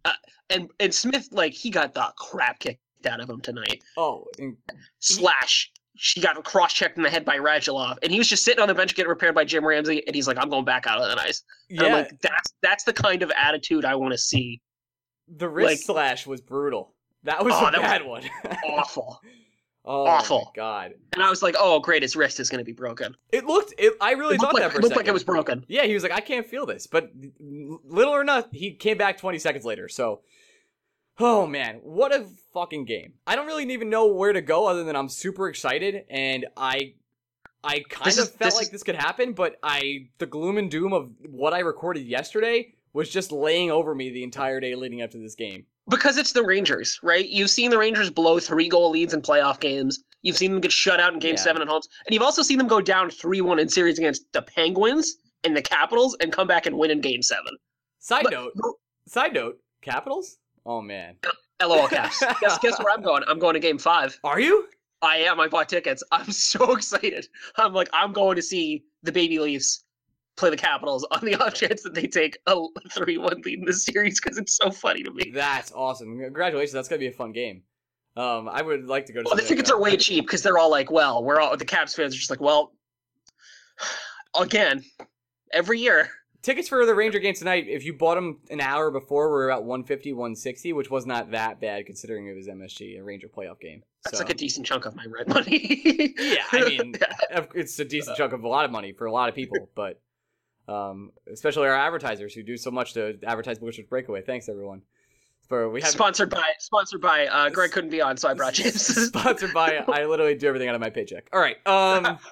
uh, 0.06 0.12
and 0.50 0.70
and 0.80 0.94
Smith 0.94 1.30
like 1.32 1.54
he 1.54 1.70
got 1.70 1.94
the 1.94 2.12
crap 2.18 2.60
kicked 2.60 2.80
out 3.06 3.20
of 3.20 3.30
him 3.30 3.42
tonight. 3.42 3.84
Oh, 3.98 4.26
and 4.40 4.56
Slash, 5.00 5.72
she 5.96 6.22
got 6.22 6.42
cross 6.44 6.74
checked 6.74 6.98
in 6.98 7.04
the 7.04 7.10
head 7.10 7.26
by 7.26 7.38
Radulov, 7.38 7.98
and 8.04 8.12
he 8.12 8.18
was 8.18 8.28
just 8.28 8.44
sitting 8.44 8.62
on 8.62 8.68
the 8.68 8.76
bench 8.76 8.96
getting 8.96 9.10
repaired 9.10 9.36
by 9.36 9.44
Jim 9.46 9.66
Ramsay, 9.66 10.06
and 10.06 10.16
he's 10.16 10.28
like, 10.28 10.38
"I'm 10.40 10.50
going 10.50 10.66
back 10.66 10.88
out 10.88 11.00
of 11.02 11.10
the 11.10 11.22
ice." 11.22 11.44
And 11.70 11.80
yeah, 11.80 11.86
I'm 11.88 11.92
like, 11.94 12.20
"That's 12.22 12.54
that's 12.62 12.84
the 12.84 12.94
kind 12.94 13.24
of 13.24 13.32
attitude 13.38 13.86
I 13.86 13.96
want 13.96 14.12
to 14.14 14.18
see." 14.18 14.62
The 15.38 15.48
wrist 15.50 15.70
Like- 15.90 15.96
slash 15.98 16.28
was 16.28 16.42
brutal. 16.42 16.94
That 17.24 17.44
was 17.46 17.54
Oh, 17.56 17.68
a 17.68 17.72
that 17.72 17.82
was 17.82 17.90
bad 17.90 18.06
one. 18.06 18.24
Awful. 18.68 19.22
Oh 19.86 20.06
awful. 20.06 20.52
My 20.56 20.62
God, 20.62 20.94
And 21.14 21.22
I 21.24 21.30
was 21.30 21.42
like, 21.44 21.56
"Oh, 21.60 21.80
great, 21.80 22.02
his 22.04 22.16
wrist 22.16 22.40
is 22.40 22.50
going 22.50 22.60
to 22.60 22.66
be 22.66 22.72
broken." 22.74 23.16
it 23.32 23.46
looked. 23.46 23.74
It, 23.78 23.94
I 24.02 24.12
really 24.14 24.36
It 24.36 24.42
thought 24.42 24.54
looked, 24.54 24.64
that 24.64 24.72
for 24.72 24.80
it 24.80 24.82
looked 24.84 24.94
second. 24.94 24.98
like 24.98 25.08
it 25.08 25.14
was 25.14 25.24
broken. 25.24 25.66
Yeah, 25.68 25.84
he 25.86 25.94
was 25.94 26.04
like, 26.04 26.12
I 26.12 26.20
can't 26.22 26.46
feel 26.48 26.66
this, 26.66 26.88
but 26.88 27.12
little 27.40 28.14
or 28.14 28.24
not, 28.24 28.50
he 28.54 28.72
came 28.74 28.98
back 28.98 29.18
20 29.18 29.40
seconds 29.40 29.66
later. 29.66 29.88
So, 29.90 30.22
oh 31.20 31.46
man, 31.48 31.80
what 31.84 32.14
a 32.14 32.26
fucking 32.54 32.86
game! 32.86 33.14
I 33.28 33.36
don't 33.36 33.48
really 33.48 33.72
even 33.72 33.90
know 33.90 34.08
where 34.08 34.34
to 34.34 34.42
go 34.42 34.68
other 34.68 34.84
than 34.84 34.96
I'm 34.96 35.10
super 35.10 35.48
excited, 35.50 36.06
and 36.10 36.46
I. 36.58 36.94
I 37.64 37.82
kind 37.92 38.08
This 38.08 38.18
of 38.18 38.24
is- 38.24 38.30
felt 38.32 38.40
this 38.40 38.56
like 38.56 38.64
is- 38.64 38.70
this 38.72 38.82
could 38.84 38.96
happen, 38.96 39.34
but 39.34 39.58
I 39.62 40.08
the 40.18 40.26
gloom 40.26 40.58
and 40.58 40.72
doom 40.72 40.94
of 40.94 41.12
what 41.30 41.54
I 41.54 41.60
recorded 41.60 42.08
yesterday 42.08 42.74
was 42.92 43.08
just 43.08 43.32
laying 43.32 43.70
over 43.70 43.94
me 43.94 44.10
the 44.10 44.24
entire 44.24 44.60
day 44.60 44.74
leading 44.74 45.04
up 45.04 45.12
to 45.12 45.20
this 45.20 45.36
game. 45.36 45.68
Because 45.90 46.18
it's 46.18 46.34
the 46.34 46.44
Rangers, 46.44 47.00
right? 47.04 47.28
You've 47.28 47.50
seen 47.50 47.70
the 47.72 47.78
Rangers 47.78 48.10
blow 48.10 48.40
three 48.40 48.70
goal 48.70 48.92
leads 48.92 49.14
in 49.14 49.22
playoff 49.22 49.60
games. 49.60 50.04
You've 50.22 50.38
seen 50.38 50.52
them 50.52 50.62
get 50.62 50.72
shut 50.72 51.00
out 51.00 51.14
in 51.14 51.20
game 51.20 51.36
Yeah. 51.36 51.42
seven 51.42 51.62
at 51.62 51.68
home. 51.68 51.82
And 52.06 52.14
you've 52.14 52.24
also 52.24 52.44
seen 52.44 52.58
them 52.60 52.68
go 52.68 52.80
down 52.82 53.10
3 53.10 53.42
1 53.42 53.60
in 53.60 53.68
series 53.68 53.98
against 53.98 54.24
the 54.34 54.42
Penguins 54.44 55.16
and 55.44 55.58
the 55.58 55.62
Capitals 55.62 56.16
and 56.22 56.32
come 56.32 56.48
back 56.48 56.66
and 56.68 56.78
win 56.78 56.92
in 56.92 57.02
game 57.02 57.22
seven. 57.24 57.58
Side 58.00 58.24
But- 58.26 58.34
note, 58.34 58.54
side 59.08 59.34
note, 59.34 59.58
Capitals? 59.82 60.38
Oh 60.66 60.82
man. 60.82 61.16
LOL 61.62 61.88
caps. 61.88 62.24
guess, 62.40 62.58
guess 62.60 62.80
where 62.80 62.92
I'm 62.94 63.02
going? 63.04 63.24
I'm 63.28 63.38
going 63.40 63.54
to 63.56 63.60
game 63.60 63.78
five. 63.78 64.18
Are 64.24 64.40
you? 64.40 64.68
I 65.04 65.18
am. 65.18 65.40
I 65.40 65.48
bought 65.48 65.70
tickets. 65.70 66.04
I'm 66.12 66.32
so 66.32 66.74
excited. 66.76 67.28
I'm 67.56 67.74
like, 67.74 67.90
I'm 67.94 68.14
going 68.14 68.36
to 68.36 68.42
see 68.42 68.84
the 69.04 69.12
Baby 69.12 69.40
Leafs 69.40 69.84
play 70.38 70.50
the 70.50 70.58
Capitals 70.58 71.06
on 71.12 71.24
the 71.26 71.36
off 71.44 71.54
chance 71.54 71.84
that 71.84 71.94
they 71.94 72.08
take 72.08 72.38
a 72.48 72.56
3 72.92 73.18
1 73.18 73.42
lead 73.46 73.60
in 73.60 73.66
the 73.66 73.74
series 73.74 74.20
because 74.20 74.38
it's 74.38 74.56
so 74.58 74.72
funny 74.72 75.04
to 75.04 75.12
me. 75.12 75.32
That's 75.34 75.72
awesome. 75.72 76.20
Congratulations. 76.20 76.74
That's 76.74 76.88
gonna 76.88 77.00
be 77.00 77.08
a 77.08 77.12
fun 77.12 77.32
game. 77.32 77.64
Um, 78.18 78.50
I 78.50 78.62
would 78.62 78.88
like 78.88 79.06
to 79.06 79.14
go 79.14 79.22
to. 79.22 79.26
Well, 79.26 79.36
the 79.36 79.42
like 79.42 79.48
tickets 79.50 79.72
are 79.72 79.80
way 79.80 79.96
cheap 79.96 80.26
because 80.26 80.42
they're 80.44 80.58
all 80.58 80.70
like, 80.72 80.92
well, 80.92 81.24
we're 81.24 81.40
all 81.40 81.56
the 81.56 81.66
Caps 81.66 81.96
fans 81.96 82.14
are 82.14 82.18
just 82.18 82.30
like, 82.30 82.42
well, 82.42 82.74
again, 84.40 84.84
every 85.54 85.80
year. 85.80 86.10
Tickets 86.42 86.68
for 86.68 86.84
the 86.88 86.96
Ranger 86.96 87.20
game 87.20 87.36
tonight, 87.36 87.66
if 87.68 87.86
you 87.86 87.94
bought 87.94 88.16
them 88.16 88.40
an 88.50 88.62
hour 88.62 88.90
before, 88.90 89.30
were 89.30 89.48
about 89.48 89.64
150, 89.64 90.14
160, 90.14 90.74
which 90.74 90.90
was 90.90 91.06
not 91.06 91.30
that 91.32 91.62
bad 91.62 91.86
considering 91.86 92.26
it 92.28 92.36
was 92.36 92.48
MSG, 92.48 93.00
a 93.00 93.04
Ranger 93.04 93.28
playoff 93.28 93.60
game. 93.60 93.84
That's 94.04 94.18
So, 94.18 94.24
like 94.24 94.34
a 94.34 94.36
decent 94.38 94.66
chunk 94.66 94.86
of 94.86 94.96
my 94.96 95.06
red 95.06 95.28
money. 95.28 96.14
Yeah, 96.18 96.44
I 96.52 96.68
mean- 96.68 96.96
Yeah. 97.30 97.46
it's 97.54 97.78
a 97.78 97.86
decent 97.86 98.18
chunk 98.18 98.34
of 98.34 98.44
a 98.44 98.48
lot 98.48 98.66
of 98.66 98.72
money 98.72 98.92
for 98.92 99.06
a 99.06 99.12
lot 99.12 99.30
of 99.30 99.36
people, 99.36 99.70
but 99.76 100.02
um, 100.68 101.12
especially 101.32 101.68
our 101.68 101.76
advertisers 101.76 102.34
who 102.34 102.44
do 102.44 102.58
so 102.58 102.72
much 102.72 102.94
to 102.94 103.18
advertise 103.26 103.60
Bush's 103.60 103.86
Breakaway. 103.86 104.22
Thanks, 104.22 104.50
everyone. 104.50 104.82
For 105.48 105.70
we 105.70 105.82
have 105.82 105.90
sponsored 105.90 106.30
by 106.30 106.44
sponsored 106.60 107.02
by 107.02 107.28
uh, 107.28 107.50
Greg 107.50 107.72
couldn't 107.72 107.90
be 107.90 108.02
on, 108.02 108.16
so 108.16 108.30
I 108.30 108.34
brought 108.34 108.54
James. 108.54 108.86
sponsored 109.08 109.54
by. 109.54 109.78
I 109.88 110.06
literally 110.06 110.36
do 110.36 110.48
everything 110.48 110.70
out 110.70 110.76
of 110.76 110.82
my 110.82 110.90
paycheck. 110.90 111.30
All 111.34 111.42
right. 111.42 111.58
Um. 111.68 112.18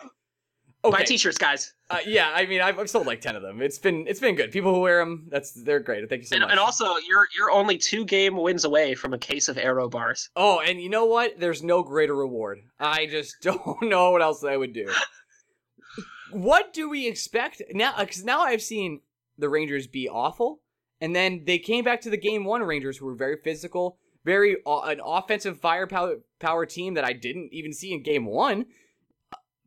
Buy 0.81 1.03
t-shirts, 1.03 1.38
guys, 1.38 1.74
Uh, 1.89 1.98
yeah, 2.05 2.31
I 2.33 2.45
mean, 2.45 2.62
I've, 2.62 2.79
I've 2.79 2.89
sold 2.89 3.05
like 3.05 3.19
ten 3.19 3.36
of 3.36 3.41
them. 3.41 3.62
It's 3.62 3.77
been 3.77 4.07
it's 4.07 4.21
been 4.21 4.36
good. 4.36 4.50
People 4.50 4.74
who 4.74 4.79
wear 4.79 5.00
them, 5.00 5.27
that's 5.29 5.51
they're 5.51 5.81
great. 5.81 6.07
Thank 6.07 6.21
you 6.21 6.27
so 6.27 6.36
and, 6.38 6.43
much. 6.43 6.51
and 6.51 6.59
also 6.59 6.95
you're 7.05 7.27
you're 7.38 7.51
only 7.51 7.77
two 7.77 8.05
game 8.05 8.38
wins 8.38 8.63
away 8.63 8.95
from 8.95 9.13
a 9.13 9.17
case 9.17 9.50
of 9.50 9.57
arrow 9.57 9.89
bars. 9.89 10.29
oh, 10.38 10.62
and 10.62 10.79
you 10.81 10.88
know 10.89 11.03
what? 11.03 11.38
There's 11.38 11.63
no 11.63 11.83
greater 11.83 12.15
reward. 12.15 12.59
I 12.79 13.07
just 13.07 13.36
don't 13.41 13.81
know 13.81 14.12
what 14.12 14.21
else 14.21 14.45
I 14.45 14.55
would 14.55 14.71
do. 14.71 14.89
What 16.31 16.74
do 16.74 16.89
we 16.89 17.07
expect 17.07 17.62
now? 17.71 17.93
Because 18.00 18.24
now 18.24 18.41
I've 18.41 18.62
seen 18.62 19.01
the 19.38 19.50
Rangers 19.50 19.88
be 19.88 20.07
awful, 20.09 20.62
and 21.01 21.15
then 21.15 21.43
they 21.45 21.59
came 21.59 21.83
back 21.83 22.01
to 22.01 22.09
the 22.09 22.17
game 22.17 22.43
one 22.43 22.62
Rangers 22.63 22.98
who 22.98 23.05
were 23.05 23.15
very 23.15 23.38
physical, 23.38 23.98
very 24.25 24.57
uh, 24.65 24.81
an 24.81 25.01
offensive 25.03 25.59
firepower 25.59 26.17
power 26.39 26.65
team 26.65 26.93
that 26.95 27.05
I 27.05 27.13
didn't 27.13 27.50
even 27.53 27.74
see 27.74 27.93
in 27.93 28.03
game 28.03 28.25
one. 28.25 28.65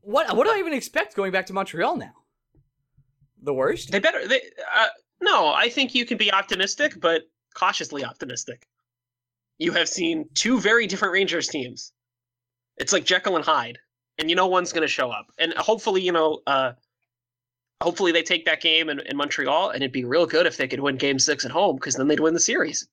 What 0.00 0.36
what 0.36 0.46
do 0.46 0.52
I 0.52 0.58
even 0.58 0.72
expect 0.72 1.16
going 1.16 1.32
back 1.32 1.46
to 1.46 1.52
Montreal 1.52 1.96
now? 1.96 2.12
The 3.42 3.54
worst? 3.54 3.90
They 3.90 3.98
better. 3.98 4.26
They 4.26 4.40
uh, 4.76 4.88
no. 5.20 5.48
I 5.48 5.68
think 5.68 5.94
you 5.94 6.04
can 6.04 6.18
be 6.18 6.32
optimistic, 6.32 7.00
but 7.00 7.22
cautiously 7.54 8.04
optimistic. 8.04 8.66
You 9.58 9.72
have 9.72 9.88
seen 9.88 10.28
two 10.34 10.60
very 10.60 10.86
different 10.86 11.12
Rangers 11.12 11.48
teams. 11.48 11.92
It's 12.78 12.92
like 12.92 13.04
Jekyll 13.04 13.36
and 13.36 13.44
Hyde, 13.44 13.78
and 14.22 14.30
you 14.30 14.36
know 14.36 14.46
one's 14.46 14.72
going 14.72 14.82
to 14.82 14.88
show 14.88 15.10
up, 15.10 15.32
and 15.38 15.52
hopefully, 15.54 16.00
you 16.00 16.12
know, 16.12 16.40
uh, 16.46 16.72
hopefully 17.82 18.12
they 18.12 18.22
take 18.22 18.44
that 18.44 18.60
game 18.60 18.88
in, 18.88 19.00
in 19.00 19.16
Montreal, 19.16 19.70
and 19.70 19.82
it'd 19.82 19.92
be 19.92 20.04
real 20.04 20.26
good 20.26 20.46
if 20.46 20.56
they 20.56 20.68
could 20.68 20.78
win 20.78 20.96
Game 20.96 21.18
Six 21.18 21.44
at 21.44 21.50
home, 21.50 21.74
because 21.74 21.96
then 21.96 22.06
they'd 22.06 22.20
win 22.20 22.32
the 22.32 22.40
series. 22.40 22.86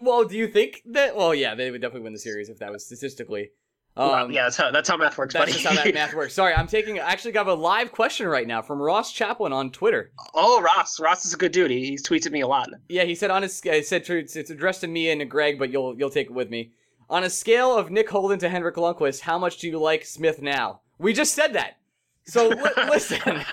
Well, 0.00 0.24
do 0.24 0.36
you 0.36 0.46
think 0.46 0.82
that? 0.86 1.16
Well, 1.16 1.34
yeah, 1.34 1.56
they 1.56 1.72
would 1.72 1.80
definitely 1.80 2.04
win 2.04 2.12
the 2.12 2.20
series 2.20 2.48
if 2.48 2.60
that 2.60 2.70
was 2.70 2.86
statistically. 2.86 3.50
Um, 3.96 4.08
well, 4.08 4.30
yeah, 4.30 4.44
that's 4.44 4.56
how 4.56 4.70
that's 4.70 4.88
how 4.88 4.96
math 4.96 5.18
works. 5.18 5.34
That's 5.34 5.50
buddy. 5.50 5.52
just 5.52 5.66
how 5.66 5.74
that 5.74 5.92
math 5.94 6.14
works. 6.14 6.32
Sorry, 6.32 6.54
I'm 6.54 6.68
taking. 6.68 7.00
I 7.00 7.10
actually 7.10 7.32
got 7.32 7.48
a 7.48 7.54
live 7.54 7.90
question 7.90 8.28
right 8.28 8.46
now 8.46 8.62
from 8.62 8.80
Ross 8.80 9.12
Chaplin 9.12 9.52
on 9.52 9.72
Twitter. 9.72 10.12
Oh, 10.32 10.62
Ross! 10.62 11.00
Ross 11.00 11.26
is 11.26 11.34
a 11.34 11.36
good 11.36 11.50
dude. 11.50 11.72
He, 11.72 11.86
he 11.88 11.96
tweets 11.96 12.24
at 12.24 12.32
me 12.32 12.42
a 12.42 12.46
lot. 12.46 12.68
Yeah, 12.88 13.02
he 13.02 13.16
said 13.16 13.32
on 13.32 13.42
his. 13.42 13.60
He 13.60 13.82
said 13.82 14.08
it's, 14.08 14.36
it's 14.36 14.50
addressed 14.50 14.82
to 14.82 14.86
me 14.86 15.10
and 15.10 15.20
to 15.20 15.24
Greg, 15.24 15.58
but 15.58 15.70
you'll 15.70 15.98
you'll 15.98 16.10
take 16.10 16.28
it 16.28 16.34
with 16.34 16.48
me. 16.48 16.70
On 17.08 17.24
a 17.24 17.30
scale 17.30 17.76
of 17.76 17.90
Nick 17.90 18.08
Holden 18.08 18.38
to 18.40 18.48
Henrik 18.48 18.76
Lundqvist, 18.76 19.20
how 19.20 19.38
much 19.38 19.58
do 19.58 19.68
you 19.68 19.78
like 19.78 20.04
Smith 20.04 20.42
now? 20.42 20.80
We 20.98 21.12
just 21.12 21.34
said 21.34 21.52
that. 21.52 21.76
So 22.26 22.48
li- 22.48 22.70
listen, 22.88 23.44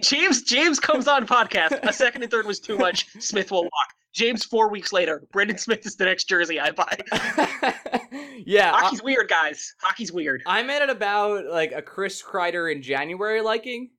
James 0.00 0.42
James 0.42 0.80
comes 0.80 1.06
on 1.06 1.26
podcast. 1.26 1.78
A 1.82 1.92
second 1.92 2.22
and 2.22 2.30
third 2.30 2.46
was 2.46 2.60
too 2.60 2.78
much. 2.78 3.08
Smith 3.20 3.50
will 3.50 3.64
walk. 3.64 3.94
James 4.12 4.44
four 4.44 4.70
weeks 4.70 4.92
later. 4.92 5.22
Brendan 5.32 5.58
Smith 5.58 5.84
is 5.84 5.96
the 5.96 6.06
next 6.06 6.24
jersey 6.24 6.58
I 6.58 6.70
buy. 6.70 6.98
yeah, 8.46 8.72
hockey's 8.72 9.02
weird, 9.02 9.28
guys. 9.28 9.74
Hockey's 9.80 10.10
weird. 10.10 10.42
I'm 10.46 10.70
at 10.70 10.88
about 10.88 11.46
like 11.46 11.72
a 11.72 11.82
Chris 11.82 12.22
Kreider 12.22 12.72
in 12.72 12.80
January 12.80 13.42
liking 13.42 13.90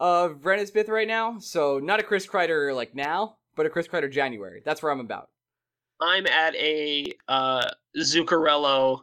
of 0.00 0.40
Brendan 0.40 0.66
Smith 0.66 0.88
right 0.88 1.06
now. 1.06 1.38
So 1.38 1.78
not 1.78 2.00
a 2.00 2.02
Chris 2.02 2.26
Kreider 2.26 2.74
like 2.74 2.96
now, 2.96 3.36
but 3.54 3.66
a 3.66 3.70
Chris 3.70 3.86
Kreider 3.86 4.10
January. 4.10 4.62
That's 4.64 4.82
where 4.82 4.90
I'm 4.90 5.00
about. 5.00 5.28
I'm 6.02 6.26
at 6.26 6.54
a 6.56 7.12
uh, 7.28 7.64
Zuccarello 7.96 9.02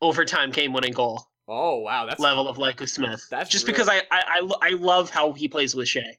overtime 0.00 0.52
game 0.52 0.72
winning 0.72 0.92
goal. 0.92 1.26
Oh 1.48 1.78
wow, 1.78 2.06
that's 2.06 2.20
level 2.20 2.48
of 2.48 2.58
like 2.58 2.80
Smith. 2.88 3.26
That's 3.30 3.50
just 3.50 3.66
because 3.66 3.88
I, 3.88 4.02
I 4.10 4.48
I 4.62 4.70
love 4.70 5.10
how 5.10 5.32
he 5.32 5.48
plays 5.48 5.74
with 5.74 5.88
Skjei. 5.88 6.14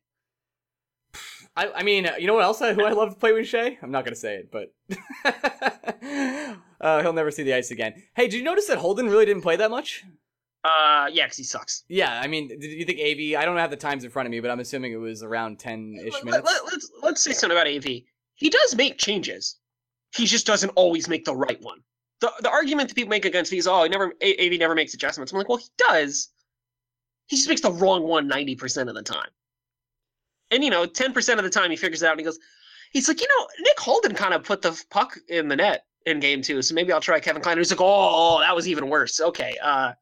I, 1.57 1.71
I 1.71 1.83
mean, 1.83 2.09
you 2.19 2.27
know 2.27 2.33
what 2.33 2.43
else 2.43 2.61
I, 2.61 2.73
who 2.73 2.83
I 2.83 2.91
love 2.91 3.11
to 3.11 3.15
play 3.15 3.31
with 3.31 3.45
Skjei? 3.45 3.77
I'm 3.81 3.91
not 3.91 4.03
gonna 4.03 4.15
say 4.15 4.35
it, 4.35 4.51
but 4.51 4.73
uh, 6.81 7.01
he'll 7.01 7.13
never 7.13 7.31
see 7.31 7.43
the 7.43 7.53
ice 7.53 7.71
again. 7.71 8.03
Hey, 8.15 8.27
did 8.27 8.33
you 8.33 8.43
notice 8.43 8.67
that 8.67 8.77
Holden 8.77 9.07
really 9.07 9.25
didn't 9.25 9.41
play 9.41 9.55
that 9.55 9.71
much? 9.71 10.03
Uh, 10.65 11.07
yeah, 11.11 11.25
because 11.25 11.37
he 11.37 11.43
sucks. 11.43 11.83
Yeah, 11.87 12.19
I 12.19 12.27
mean, 12.27 12.47
did 12.47 12.63
you 12.63 12.85
think 12.85 12.99
AV? 12.99 13.39
I 13.39 13.45
don't 13.45 13.57
have 13.57 13.69
the 13.69 13.77
times 13.77 14.03
in 14.03 14.09
front 14.09 14.27
of 14.27 14.31
me, 14.31 14.39
but 14.41 14.51
I'm 14.51 14.59
assuming 14.59 14.91
it 14.91 14.97
was 14.97 15.23
around 15.23 15.59
ten 15.59 15.95
ish 15.97 16.23
minutes. 16.23 16.45
Let, 16.45 16.55
us 16.55 16.61
let's, 16.71 16.91
let's 17.01 17.21
say 17.21 17.33
something 17.33 17.57
about 17.57 17.67
AV. 17.67 18.03
He 18.35 18.49
does 18.49 18.75
make 18.75 18.97
changes. 18.97 19.57
He 20.15 20.25
just 20.25 20.45
doesn't 20.45 20.69
always 20.75 21.07
make 21.07 21.25
the 21.25 21.35
right 21.35 21.61
one. 21.61 21.79
The 22.21 22.31
the 22.41 22.49
argument 22.49 22.89
that 22.89 22.95
people 22.95 23.09
make 23.09 23.25
against 23.25 23.51
me 23.51 23.57
is, 23.57 23.67
oh, 23.67 23.83
he 23.83 23.89
never 23.89 24.13
AV 24.23 24.59
never 24.59 24.75
makes 24.75 24.93
adjustments. 24.93 25.31
I'm 25.31 25.37
like, 25.37 25.49
well, 25.49 25.57
he 25.57 25.67
does. 25.77 26.29
He 27.27 27.35
just 27.35 27.49
makes 27.49 27.61
the 27.61 27.71
wrong 27.71 28.03
one 28.03 28.29
90% 28.29 28.87
of 28.87 28.95
the 28.95 29.01
time. 29.01 29.29
And 30.51 30.63
you 30.63 30.69
know, 30.69 30.85
10% 30.85 31.37
of 31.37 31.43
the 31.43 31.49
time 31.49 31.71
he 31.71 31.75
figures 31.75 32.03
it 32.03 32.05
out 32.05 32.11
and 32.11 32.19
he 32.19 32.25
goes, 32.25 32.39
he's 32.91 33.07
like, 33.07 33.19
you 33.19 33.27
know, 33.27 33.47
Nick 33.59 33.79
Holden 33.79 34.13
kind 34.13 34.33
of 34.33 34.43
put 34.43 34.61
the 34.61 34.79
puck 34.89 35.17
in 35.27 35.47
the 35.47 35.55
net 35.55 35.85
in 36.05 36.19
game 36.19 36.41
two, 36.41 36.61
so 36.61 36.75
maybe 36.75 36.93
I'll 36.93 37.01
try 37.01 37.19
Kevin 37.19 37.41
Klein. 37.41 37.57
He's 37.57 37.71
like, 37.71 37.81
oh, 37.81 38.39
that 38.39 38.55
was 38.55 38.67
even 38.67 38.89
worse. 38.89 39.19
Okay, 39.19 39.57
uh, 39.61 39.93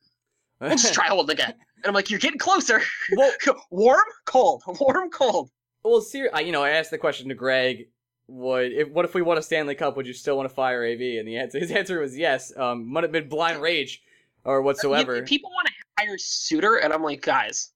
we'll 0.60 0.72
just 0.72 0.94
try 0.94 1.08
Holden 1.08 1.32
again. 1.32 1.54
And 1.84 1.90
I'm 1.90 1.96
like, 1.96 2.10
you're 2.10 2.18
getting 2.18 2.40
closer. 2.40 2.82
Well, 3.18 3.34
warm, 3.70 4.00
cold, 4.26 4.64
warm, 4.80 5.10
cold. 5.10 5.50
Well, 5.84 6.00
ser- 6.00 6.30
I, 6.34 6.40
you 6.40 6.54
know, 6.54 6.64
I 6.64 6.70
asked 6.70 6.92
the 6.92 6.98
question 6.98 7.28
to 7.28 7.36
Greg. 7.36 7.90
Would 8.28 8.72
if 8.72 8.90
what 8.90 9.06
if 9.06 9.14
we 9.14 9.22
won 9.22 9.38
a 9.38 9.42
Stanley 9.42 9.76
Cup? 9.76 9.98
Would 9.98 10.08
you 10.08 10.14
still 10.14 10.38
want 10.38 10.50
to 10.50 10.56
fire 10.56 10.84
AV? 10.86 11.02
And 11.20 11.28
the 11.28 11.38
answer, 11.38 11.60
his 11.60 11.72
answer 11.72 12.00
was 12.00 12.18
yes. 12.18 12.56
Um, 12.58 12.92
might 12.92 13.04
have 13.04 13.12
been 13.12 13.28
blind 13.28 13.62
rage 13.62 14.02
or 14.44 14.62
whatsoever. 14.62 15.22
People 15.24 15.52
want 15.52 15.68
to 15.68 15.74
hire 16.04 16.18
Sutter, 16.18 16.78
and 16.78 16.94
I'm 16.94 17.04
like, 17.04 17.22
guys, 17.22 17.72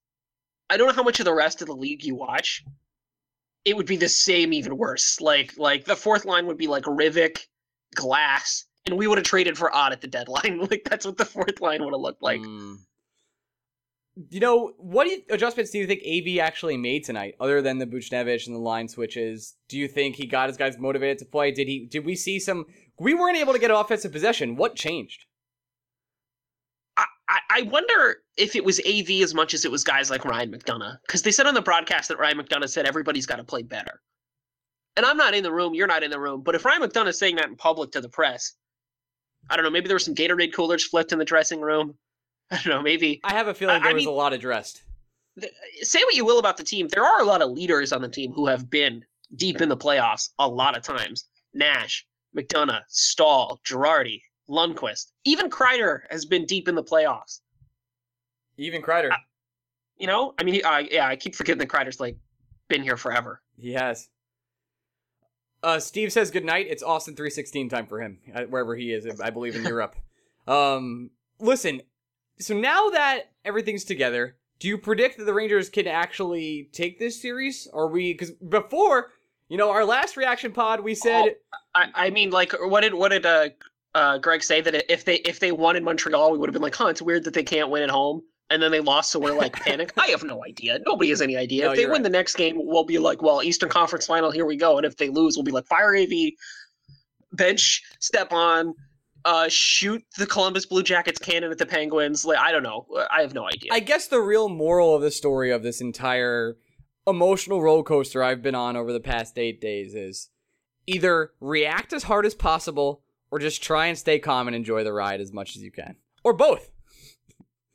I 0.69 0.77
don't 0.77 0.87
know 0.87 0.93
how 0.93 1.03
much 1.03 1.19
of 1.19 1.25
the 1.25 1.33
rest 1.33 1.61
of 1.61 1.67
the 1.67 1.75
league 1.75 2.03
you 2.03 2.15
watch. 2.15 2.63
It 3.65 3.75
would 3.75 3.85
be 3.85 3.97
the 3.97 4.09
same, 4.09 4.53
even 4.53 4.77
worse. 4.77 5.19
Like 5.19 5.57
like 5.57 5.85
the 5.85 5.95
fourth 5.95 6.25
line 6.25 6.47
would 6.47 6.57
be 6.57 6.67
like 6.67 6.83
Rivik, 6.83 7.47
Glass, 7.95 8.65
and 8.85 8.97
we 8.97 9.07
would 9.07 9.17
have 9.17 9.27
traded 9.27 9.57
for 9.57 9.73
Odd 9.75 9.91
at 9.91 10.01
the 10.01 10.07
deadline. 10.07 10.59
like 10.71 10.83
that's 10.85 11.05
what 11.05 11.17
the 11.17 11.25
fourth 11.25 11.59
line 11.59 11.83
would 11.83 11.93
have 11.93 12.01
looked 12.01 12.23
like. 12.23 12.39
Mm. 12.39 12.77
You 14.31 14.39
know, 14.39 14.73
what 14.77 15.07
adjustments 15.29 15.71
do 15.71 15.77
you 15.77 15.85
think 15.85 16.01
AV 16.01 16.39
actually 16.43 16.75
made 16.75 17.03
tonight, 17.03 17.35
other 17.39 17.61
than 17.61 17.77
the 17.77 17.85
Buchnevich 17.85 18.47
and 18.47 18.55
the 18.55 18.59
line 18.59 18.87
switches? 18.87 19.55
Do 19.69 19.77
you 19.77 19.87
think 19.87 20.15
he 20.15 20.25
got 20.25 20.49
his 20.49 20.57
guys 20.57 20.77
motivated 20.79 21.19
to 21.19 21.25
play? 21.25 21.51
Did 21.51 21.67
he? 21.67 21.85
Did 21.85 22.05
we 22.05 22.15
see 22.15 22.39
some? 22.39 22.65
We 22.99 23.13
weren't 23.13 23.37
able 23.37 23.53
to 23.53 23.59
get 23.59 23.69
offensive 23.69 24.11
possession. 24.11 24.55
What 24.55 24.75
changed? 24.75 25.25
I, 27.29 27.39
I 27.49 27.61
wonder 27.63 28.17
if 28.37 28.55
it 28.55 28.63
was 28.63 28.79
AV 28.79 29.21
as 29.21 29.33
much 29.33 29.53
as 29.53 29.65
it 29.65 29.71
was 29.71 29.83
guys 29.83 30.09
like 30.09 30.25
Ryan 30.25 30.51
McDonagh, 30.51 30.97
Because 31.05 31.23
they 31.23 31.31
said 31.31 31.45
on 31.45 31.53
the 31.53 31.61
broadcast 31.61 32.07
that 32.09 32.19
Ryan 32.19 32.37
McDonagh 32.39 32.69
said 32.69 32.85
everybody's 32.85 33.25
got 33.25 33.35
to 33.37 33.43
play 33.43 33.63
better. 33.63 34.01
And 34.95 35.05
I'm 35.05 35.17
not 35.17 35.35
in 35.35 35.43
the 35.43 35.51
room, 35.51 35.73
you're 35.73 35.87
not 35.87 36.03
in 36.03 36.11
the 36.11 36.19
room. 36.19 36.41
But 36.41 36.55
if 36.55 36.65
Ryan 36.65 36.81
McDonagh 36.81 37.09
is 37.09 37.19
saying 37.19 37.35
that 37.35 37.47
in 37.47 37.55
public 37.55 37.91
to 37.91 38.01
the 38.01 38.09
press, 38.09 38.53
I 39.49 39.55
don't 39.55 39.63
know, 39.63 39.69
maybe 39.69 39.87
there 39.87 39.95
were 39.95 39.99
some 39.99 40.15
Gatorade 40.15 40.53
coolers 40.53 40.85
flipped 40.85 41.11
in 41.11 41.19
the 41.19 41.25
dressing 41.25 41.61
room. 41.61 41.95
I 42.51 42.55
don't 42.57 42.67
know, 42.67 42.81
maybe. 42.81 43.19
I 43.23 43.33
have 43.33 43.47
a 43.47 43.53
feeling 43.53 43.81
there 43.81 43.91
I 43.91 43.93
was 43.93 44.05
mean, 44.05 44.09
a 44.13 44.15
lot 44.15 44.33
addressed. 44.33 44.83
say 45.81 45.99
what 46.03 46.15
you 46.15 46.25
will 46.25 46.39
about 46.39 46.57
the 46.57 46.63
team. 46.63 46.87
There 46.87 47.03
are 47.05 47.21
a 47.21 47.25
lot 47.25 47.41
of 47.41 47.51
leaders 47.51 47.91
on 47.91 48.01
the 48.01 48.09
team 48.09 48.31
who 48.33 48.47
have 48.47 48.69
been 48.69 49.03
deep 49.35 49.61
in 49.61 49.69
the 49.69 49.77
playoffs 49.77 50.29
a 50.39 50.47
lot 50.47 50.77
of 50.77 50.83
times. 50.83 51.25
Nash, 51.53 52.05
McDonagh, 52.37 52.83
Staal, 52.87 53.59
Girardi, 53.65 54.21
Lundqvist. 54.49 55.11
Even 55.25 55.49
Kreider 55.49 56.01
has 56.09 56.25
been 56.25 56.45
deep 56.45 56.67
in 56.67 56.75
the 56.75 56.83
playoffs. 56.83 57.41
Even 58.57 58.81
Kreider. 58.81 59.11
Uh, 59.11 59.17
you 59.97 60.07
know, 60.07 60.33
I 60.39 60.43
mean, 60.43 60.61
uh, 60.63 60.83
yeah, 60.89 61.07
I 61.07 61.15
keep 61.15 61.35
forgetting 61.35 61.59
that 61.59 61.67
Kreider's 61.69 61.99
like 61.99 62.17
been 62.69 62.83
here 62.83 62.97
forever. 62.97 63.41
He 63.59 63.73
has. 63.73 64.09
Uh, 65.63 65.79
Steve 65.79 66.11
says 66.13 66.29
good 66.31 66.45
night. 66.45 66.67
It's 66.69 66.83
Austin 66.83 67.15
three 67.15 67.31
sixteen 67.31 67.67
time 67.67 67.87
for 67.87 67.99
him, 67.99 68.19
uh, 68.33 68.43
wherever 68.43 68.75
he 68.75 68.93
is. 68.93 69.19
I 69.19 69.31
believe 69.31 69.55
in 69.55 69.63
Europe. 69.65 69.95
Um, 70.47 71.09
listen. 71.39 71.81
So 72.39 72.57
now 72.57 72.89
that 72.89 73.31
everything's 73.45 73.83
together, 73.83 74.35
do 74.59 74.67
you 74.67 74.77
predict 74.77 75.17
that 75.17 75.25
the 75.25 75.33
Rangers 75.33 75.69
can 75.69 75.87
actually 75.87 76.69
take 76.71 76.99
this 76.99 77.21
series? 77.21 77.67
Or 77.73 77.87
we? 77.87 78.13
Because 78.13 78.31
before, 78.31 79.11
you 79.49 79.57
know, 79.57 79.69
our 79.69 79.85
last 79.85 80.17
reaction 80.17 80.51
pod, 80.51 80.81
we 80.81 80.95
said. 80.95 81.35
Oh, 81.53 81.57
I, 81.75 82.07
I 82.07 82.09
mean, 82.09 82.31
like, 82.31 82.53
what 82.59 82.81
did 82.81 82.93
what 82.93 83.09
did 83.09 83.25
uh 83.25 83.49
uh, 83.97 84.17
Greg 84.19 84.43
say 84.43 84.61
that 84.61 84.91
if 84.91 85.05
they 85.05 85.15
if 85.17 85.39
they 85.39 85.51
won 85.51 85.75
in 85.75 85.83
Montreal, 85.83 86.31
we 86.31 86.37
would 86.37 86.47
have 86.47 86.53
been 86.53 86.61
like, 86.61 86.75
huh, 86.75 86.87
it's 86.87 87.01
weird 87.01 87.23
that 87.23 87.33
they 87.33 87.43
can't 87.43 87.69
win 87.69 87.81
at 87.81 87.89
home. 87.89 88.21
And 88.49 88.61
then 88.61 88.71
they 88.71 88.79
lost, 88.79 89.11
so 89.11 89.19
we're 89.19 89.33
like 89.33 89.53
panic. 89.65 89.91
I 89.97 90.07
have 90.07 90.23
no 90.23 90.45
idea. 90.45 90.79
Nobody 90.85 91.09
has 91.09 91.21
any 91.21 91.35
idea. 91.35 91.65
No, 91.65 91.71
if 91.71 91.77
they 91.77 91.85
win 91.85 91.93
right. 91.93 92.03
the 92.03 92.09
next 92.09 92.35
game, 92.35 92.55
we'll 92.57 92.85
be 92.85 92.97
like, 92.97 93.21
well, 93.21 93.43
Eastern 93.43 93.69
Conference 93.69 94.05
Final, 94.05 94.31
here 94.31 94.45
we 94.45 94.55
go. 94.55 94.77
And 94.77 94.85
if 94.85 94.95
they 94.97 95.09
lose, 95.09 95.35
we'll 95.35 95.43
be 95.43 95.51
like, 95.51 95.65
fire 95.65 95.95
AV, 95.95 96.31
bench, 97.33 97.83
step 97.99 98.31
on, 98.31 98.73
uh, 99.25 99.47
shoot 99.49 100.03
the 100.17 100.25
Columbus 100.25 100.65
Blue 100.65 100.83
Jackets 100.83 101.19
cannon 101.19 101.51
at 101.51 101.57
the 101.57 101.65
Penguins. 101.65 102.25
Like, 102.25 102.39
I 102.39 102.51
don't 102.51 102.63
know. 102.63 102.85
I 103.11 103.21
have 103.21 103.33
no 103.33 103.45
idea. 103.45 103.71
I 103.71 103.79
guess 103.79 104.07
the 104.07 104.21
real 104.21 104.49
moral 104.49 104.95
of 104.95 105.01
the 105.01 105.11
story 105.11 105.51
of 105.51 105.63
this 105.63 105.81
entire 105.81 106.57
emotional 107.05 107.61
roller 107.61 107.83
coaster 107.83 108.23
I've 108.23 108.41
been 108.41 108.55
on 108.55 108.75
over 108.75 108.91
the 108.91 108.99
past 108.99 109.37
eight 109.37 109.61
days 109.61 109.95
is 109.95 110.29
either 110.85 111.31
react 111.39 111.93
as 111.93 112.03
hard 112.03 112.25
as 112.25 112.35
possible 112.35 113.03
or 113.31 113.39
just 113.39 113.61
try 113.61 113.87
and 113.87 113.97
stay 113.97 114.19
calm 114.19 114.47
and 114.47 114.55
enjoy 114.55 114.83
the 114.83 114.93
ride 114.93 115.21
as 115.21 115.33
much 115.33 115.55
as 115.55 115.61
you 115.61 115.71
can, 115.71 115.95
or 116.23 116.33
both. 116.33 116.69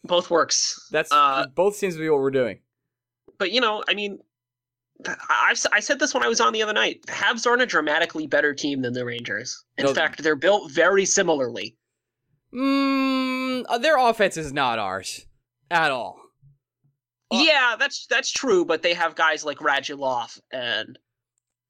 Both 0.05 0.31
works. 0.31 0.89
That's 0.91 1.13
uh, 1.13 1.47
both 1.55 1.77
seems 1.77 1.95
to 1.95 2.01
be 2.01 2.09
what 2.09 2.21
we're 2.21 2.31
doing. 2.31 2.59
But 3.39 3.53
you 3.53 3.61
know, 3.61 3.85
I 3.89 3.95
mean, 3.95 4.19
i 5.07 5.55
I 5.73 5.81
said 5.81 5.99
this 5.99 6.15
when 6.15 6.23
I 6.23 6.29
was 6.29 6.41
on 6.41 6.53
the 6.53 6.63
other 6.63 6.73
night. 6.73 7.01
The 7.07 7.13
Habs 7.13 7.47
aren't 7.47 7.63
a 7.63 7.67
dramatically 7.67 8.27
better 8.27 8.55
team 8.55 8.83
than 8.83 8.93
the 8.93 9.05
Rangers. 9.05 9.65
In 9.79 9.87
no, 9.87 9.95
fact, 9.95 10.23
they're 10.23 10.37
built 10.37 10.71
very 10.71 11.05
similarly. 11.05 11.77
Mm, 12.55 13.65
uh, 13.69 13.79
their 13.79 13.97
offense 13.99 14.37
is 14.37 14.53
not 14.53 14.79
ours 14.79 15.27
at 15.71 15.91
all. 15.91 16.21
Uh, 17.31 17.43
yeah, 17.43 17.77
that's 17.79 18.07
that's 18.07 18.31
true, 18.31 18.65
but 18.65 18.83
they 18.83 18.95
have 18.95 19.15
guys 19.15 19.45
like 19.45 19.59
Radulov 19.59 20.39
and 20.53 20.99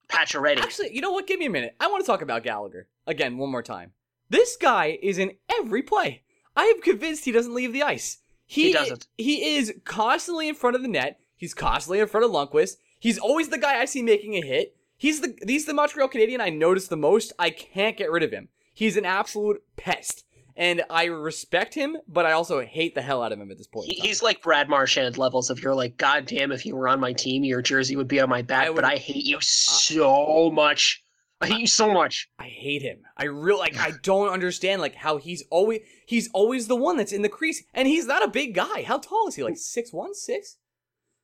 Pacioretty. 0.08 0.58
Actually, 0.58 0.94
you 0.94 1.00
know 1.00 1.12
what? 1.12 1.26
Give 1.26 1.38
me 1.38 1.46
a 1.46 1.50
minute. 1.50 1.76
I 1.78 1.86
want 1.86 2.04
to 2.04 2.06
talk 2.06 2.22
about 2.22 2.42
Gallagher 2.42 2.88
again 3.06 3.38
one 3.38 3.50
more 3.50 3.62
time. 3.62 3.92
This 4.28 4.56
guy 4.56 4.98
is 5.02 5.18
in 5.18 5.32
every 5.60 5.82
play. 5.82 6.22
I 6.56 6.64
am 6.64 6.80
convinced 6.82 7.24
he 7.24 7.32
doesn't 7.32 7.54
leave 7.54 7.72
the 7.72 7.82
ice. 7.82 8.18
He, 8.44 8.68
he 8.68 8.72
doesn't. 8.72 9.06
He 9.16 9.56
is 9.56 9.72
constantly 9.84 10.48
in 10.48 10.54
front 10.54 10.76
of 10.76 10.82
the 10.82 10.88
net. 10.88 11.20
He's 11.36 11.54
constantly 11.54 12.00
in 12.00 12.08
front 12.08 12.24
of 12.26 12.32
Lundqvist. 12.32 12.76
He's 13.02 13.18
always 13.18 13.48
the 13.48 13.58
guy 13.58 13.80
I 13.80 13.84
see 13.84 14.00
making 14.00 14.36
a 14.36 14.46
hit. 14.46 14.76
He's 14.96 15.20
the 15.20 15.36
he's 15.44 15.66
the 15.66 15.74
Montreal 15.74 16.06
Canadian 16.06 16.40
I 16.40 16.50
notice 16.50 16.86
the 16.86 16.96
most. 16.96 17.32
I 17.36 17.50
can't 17.50 17.96
get 17.96 18.12
rid 18.12 18.22
of 18.22 18.30
him. 18.30 18.48
He's 18.72 18.96
an 18.96 19.04
absolute 19.04 19.60
pest. 19.76 20.24
And 20.54 20.82
I 20.88 21.06
respect 21.06 21.74
him, 21.74 21.96
but 22.06 22.26
I 22.26 22.32
also 22.32 22.60
hate 22.60 22.94
the 22.94 23.02
hell 23.02 23.20
out 23.22 23.32
of 23.32 23.40
him 23.40 23.50
at 23.50 23.58
this 23.58 23.66
point. 23.66 23.90
He- 23.90 23.98
He's 24.00 24.22
like 24.22 24.40
Brad 24.40 24.68
Marchand 24.68 25.18
levels 25.18 25.50
of 25.50 25.60
you're 25.60 25.74
like, 25.74 25.96
God 25.96 26.26
damn, 26.26 26.52
if 26.52 26.64
you 26.64 26.76
were 26.76 26.86
on 26.86 27.00
my 27.00 27.12
team, 27.12 27.42
your 27.42 27.60
jersey 27.62 27.96
would 27.96 28.06
be 28.06 28.20
on 28.20 28.28
my 28.28 28.42
back, 28.42 28.64
I 28.64 28.66
but 28.68 28.74
would- 28.76 28.84
I 28.84 28.98
hate 28.98 29.24
you 29.24 29.38
so 29.40 30.50
much. 30.52 31.02
I 31.40 31.48
hate 31.48 31.58
you 31.60 31.66
so 31.66 31.92
much. 31.92 32.28
I 32.38 32.44
hate 32.44 32.82
him. 32.82 32.98
I 33.16 33.24
really 33.24 33.58
like. 33.58 33.76
I 33.76 33.92
don't 34.04 34.28
understand 34.28 34.80
like 34.80 34.94
how 34.94 35.16
he's 35.16 35.42
always 35.50 35.80
he's 36.06 36.30
always 36.32 36.68
the 36.68 36.76
one 36.76 36.96
that's 36.96 37.10
in 37.12 37.22
the 37.22 37.28
crease, 37.28 37.64
and 37.74 37.88
he's 37.88 38.06
not 38.06 38.22
a 38.22 38.28
big 38.28 38.54
guy. 38.54 38.84
How 38.84 38.98
tall 38.98 39.26
is 39.26 39.34
he? 39.34 39.42
Like 39.42 39.56
six 39.56 39.92
one, 39.92 40.14
six? 40.14 40.58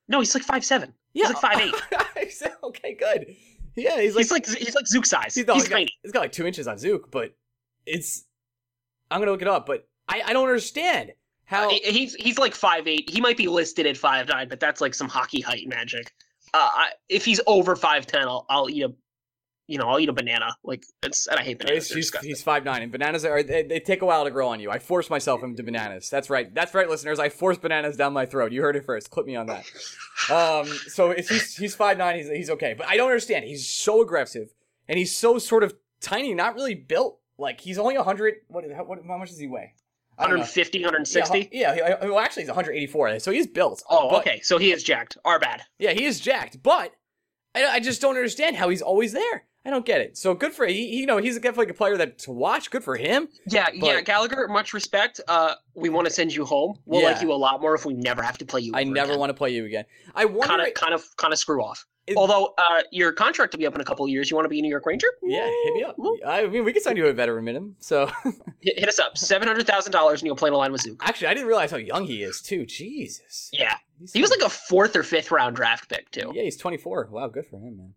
No, 0.09 0.19
he's 0.19 0.35
like 0.35 0.43
five 0.43 0.65
seven. 0.65 0.95
Yeah, 1.15 1.29
He's 1.29 1.43
like 1.43 1.73
5'8". 2.17 2.51
okay, 2.65 2.95
good. 2.95 3.35
Yeah, 3.77 4.01
he's 4.01 4.15
like 4.15 4.25
He's 4.25 4.33
like 4.33 4.47
he's 4.47 4.75
like 4.75 4.87
Zook 4.87 5.07
size. 5.07 5.35
he's, 5.35 5.37
He's, 5.37 5.47
no, 5.47 5.55
he's 5.55 5.69
got, 5.69 5.77
tiny. 5.77 5.89
he's 6.03 6.13
got 6.13 6.21
like 6.21 6.33
two 6.33 6.47
inches 6.47 6.67
on 6.69 6.79
Zook, 6.79 7.11
but 7.11 7.35
it's. 7.87 8.25
I'm 9.11 9.21
gonna 9.21 9.31
look 9.33 9.43
it 9.43 9.49
up, 9.49 9.67
but 9.67 9.87
I 10.09 10.23
I 10.27 10.33
don't 10.33 10.47
understand 10.49 11.13
how. 11.45 11.71
He- 11.71 11.81
he's 11.91 12.15
he's 12.15 12.39
like 12.39 12.55
five 12.55 12.87
eight. 12.89 13.09
He 13.09 13.21
might 13.21 13.37
be 13.37 13.47
listed 13.49 13.87
at 13.87 13.97
five 13.97 14.29
nine, 14.29 14.49
but 14.49 14.61
that's 14.61 14.81
like 14.81 14.95
some 14.95 15.09
hockey 15.09 15.41
height 15.41 15.67
magic. 15.69 16.13
Uh, 16.55 16.69
I, 16.73 16.89
if 17.09 17.25
he's 17.25 17.41
over 17.47 17.75
five 17.77 18.07
ten, 18.07 18.23
I'll 18.29 18.45
I'll 18.51 18.69
eat 18.69 18.83
a, 18.83 18.93
you 19.69 19.79
know, 19.79 19.85
I'll 19.89 20.01
eat 20.01 20.09
a 20.09 20.13
banana. 20.13 20.57
Like 20.65 20.85
it's 21.03 21.29
and 21.29 21.39
I 21.39 21.45
hate 21.45 21.59
bananas. 21.61 21.91
He's, 21.91 22.11
he's, 22.21 22.43
five 22.43 22.65
nine, 22.65 22.83
and 22.83 22.91
bananas 22.91 23.25
are 23.25 23.43
they, 23.43 23.63
they 23.63 23.79
take 23.79 24.03
a 24.03 24.07
while 24.07 24.25
to 24.25 24.31
grow 24.31 24.49
on 24.49 24.59
you. 24.59 24.71
I 24.71 24.79
force 24.81 25.09
myself 25.11 25.43
into 25.45 25.63
bananas. 25.63 26.11
That's 26.11 26.31
right. 26.31 26.53
That's 26.53 26.75
right, 26.75 26.89
listeners. 26.89 27.19
I 27.21 27.29
force 27.29 27.59
bananas 27.59 27.97
down 27.97 28.13
my 28.15 28.27
throat. 28.27 28.51
You 28.51 28.63
heard 28.63 28.75
it 28.77 28.85
first. 28.85 29.11
Clip 29.11 29.27
me 29.27 29.37
on 29.37 29.47
that. 29.47 29.65
Um, 30.31 30.67
so 30.89 31.11
if 31.11 31.29
he's 31.29 31.55
he's 31.57 31.75
five 31.77 31.99
nine, 31.99 32.17
he's 32.17 32.29
he's 32.29 32.51
okay. 32.51 32.75
But 32.77 32.89
I 32.89 32.97
don't 32.97 33.09
understand. 33.11 33.45
He's 33.45 33.69
so 33.69 34.03
aggressive, 34.03 34.49
and 34.89 34.99
he's 34.99 35.15
so 35.15 35.39
sort 35.39 35.63
of 35.63 35.75
tiny, 36.01 36.35
not 36.35 36.55
really 36.55 36.75
built. 36.75 37.19
Like 37.37 37.61
he's 37.61 37.79
only 37.79 37.95
hundred. 37.97 38.37
What, 38.49 38.65
how, 38.75 38.85
what? 38.85 38.99
How 39.07 39.19
much 39.19 39.29
does 39.29 39.39
he 39.39 39.47
weigh? 39.47 39.75
I 40.19 40.23
don't 40.23 40.31
know. 40.31 40.39
150, 40.41 40.81
160. 40.83 41.49
Yeah, 41.53 41.75
yeah, 41.77 41.97
he- 42.03 42.09
well, 42.09 42.19
actually, 42.19 42.43
he's 42.43 42.49
184, 42.49 43.21
so 43.21 43.31
he's 43.31 43.47
built. 43.47 43.85
Oh, 43.89 44.11
But- 44.11 44.21
okay. 44.27 44.41
So 44.41 44.59
he 44.59 44.73
is 44.73 44.83
jacked. 44.83 45.17
Our 45.25 45.39
bad. 45.39 45.63
Yeah, 45.79 45.93
he 45.93 46.07
is 46.07 46.19
jacked, 46.19 46.61
but 46.61 46.93
I, 47.55 47.65
I 47.67 47.79
just 47.81 48.01
don't 48.01 48.17
understand 48.17 48.57
how 48.57 48.69
he's 48.69 48.83
always 48.83 49.13
there. 49.13 49.45
I 49.69 49.71
don't 49.71 49.85
get 49.85 50.01
it. 50.01 50.17
So 50.17 50.33
good 50.33 50.55
for 50.55 50.65
he, 50.67 50.97
you 50.99 51.05
know 51.05 51.19
he's 51.19 51.35
definitely 51.39 51.69
a 51.69 51.75
player 51.75 51.99
that 51.99 52.19
to 52.21 52.33
watch. 52.33 52.71
Good 52.71 52.83
for 52.83 52.97
him. 52.97 53.29
Yeah, 53.47 53.69
yeah, 53.75 54.01
Gallagher. 54.01 54.49
Much 54.49 54.73
respect. 54.73 55.21
Uh, 55.29 55.57
we 55.75 55.91
want 55.91 56.07
to 56.07 56.13
send 56.13 56.35
you 56.35 56.47
home. 56.47 56.79
We'll 56.87 57.05
like 57.05 57.21
you 57.21 57.31
a 57.31 57.35
lot 57.35 57.61
more 57.61 57.75
if 57.75 57.85
we 57.85 57.93
never 57.93 58.23
have 58.23 58.39
to 58.39 58.47
play 58.47 58.63
you. 58.63 58.73
I 58.75 58.85
never 58.85 59.19
want 59.19 59.29
to 59.29 59.35
play 59.35 59.51
you 59.51 59.67
again. 59.67 59.85
I 60.15 60.25
wonder. 60.25 60.47
kind 60.47 60.63
of, 60.63 60.73
kind 60.73 60.95
of, 60.95 61.17
kind 61.19 61.35
of 61.35 61.39
screw 61.39 61.63
off. 61.63 61.85
It- 62.07 62.17
Although 62.17 62.55
uh, 62.57 62.81
your 62.91 63.13
contract 63.13 63.53
will 63.53 63.59
be 63.59 63.67
up 63.67 63.75
in 63.75 63.83
a 63.83 63.85
couple 63.85 64.07
of 64.07 64.11
years. 64.11 64.31
You 64.31 64.37
want 64.37 64.47
to 64.47 64.49
be 64.49 64.59
a 64.59 64.63
New 64.63 64.71
York 64.71 64.87
Ranger? 64.87 65.09
yeah, 65.23 65.45
hit 65.65 65.75
me 65.75 65.83
up. 65.85 65.97
I 66.27 66.47
mean, 66.47 66.65
we 66.65 66.73
could 66.73 66.81
sign 66.83 66.97
you 66.97 67.07
a 67.07 67.13
veteran 67.13 67.45
minimum. 67.45 67.77
So 67.81 68.07
Hit, 68.61 68.79
hit 68.79 68.89
us 68.89 68.99
up. 68.99 69.19
Seven 69.19 69.47
hundred 69.47 69.67
thousand 69.67 69.93
dollars, 69.93 70.23
and 70.23 70.27
you'll 70.27 70.35
play 70.37 70.49
in 70.49 70.55
a 70.55 70.57
line 70.57 70.73
with 70.73 70.81
Zook. 70.81 71.03
actually, 71.07 71.27
I 71.27 71.35
didn't 71.35 71.49
realize 71.49 71.71
how 71.71 71.77
young 71.77 72.07
he 72.07 72.23
is 72.23 72.41
too. 72.41 72.65
Jesus. 72.65 73.51
Yeah, 73.53 73.75
He's 74.01 74.15
he 74.15 74.23
was 74.23 74.31
like 74.31 74.41
a 74.41 74.49
fourth 74.49 74.97
or 74.97 75.03
fifth 75.03 75.31
round 75.31 75.57
draft 75.57 75.91
pick 75.91 76.11
too. 76.11 76.33
yeah, 76.35 76.45
he's 76.45 76.57
24. 76.57 77.09
Wow, 77.11 77.29
good 77.29 77.45
for 77.45 77.59
him, 77.61 77.77
man. 77.77 77.93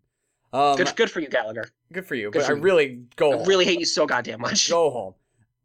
Um, 0.52 0.76
Good, 0.76 0.94
good, 0.96 1.10
for 1.10 1.20
you, 1.20 1.28
Gallagher. 1.28 1.64
Good 1.92 2.06
for 2.06 2.14
you. 2.14 2.30
good 2.30 2.40
but 2.40 2.46
for 2.46 2.52
I 2.52 2.56
you. 2.56 2.62
really 2.62 3.02
go. 3.16 3.32
I 3.32 3.36
home. 3.38 3.46
really 3.48 3.64
hate 3.64 3.78
you 3.80 3.86
so 3.86 4.06
goddamn 4.06 4.40
much. 4.42 4.68
go 4.68 4.90
home. 4.90 5.14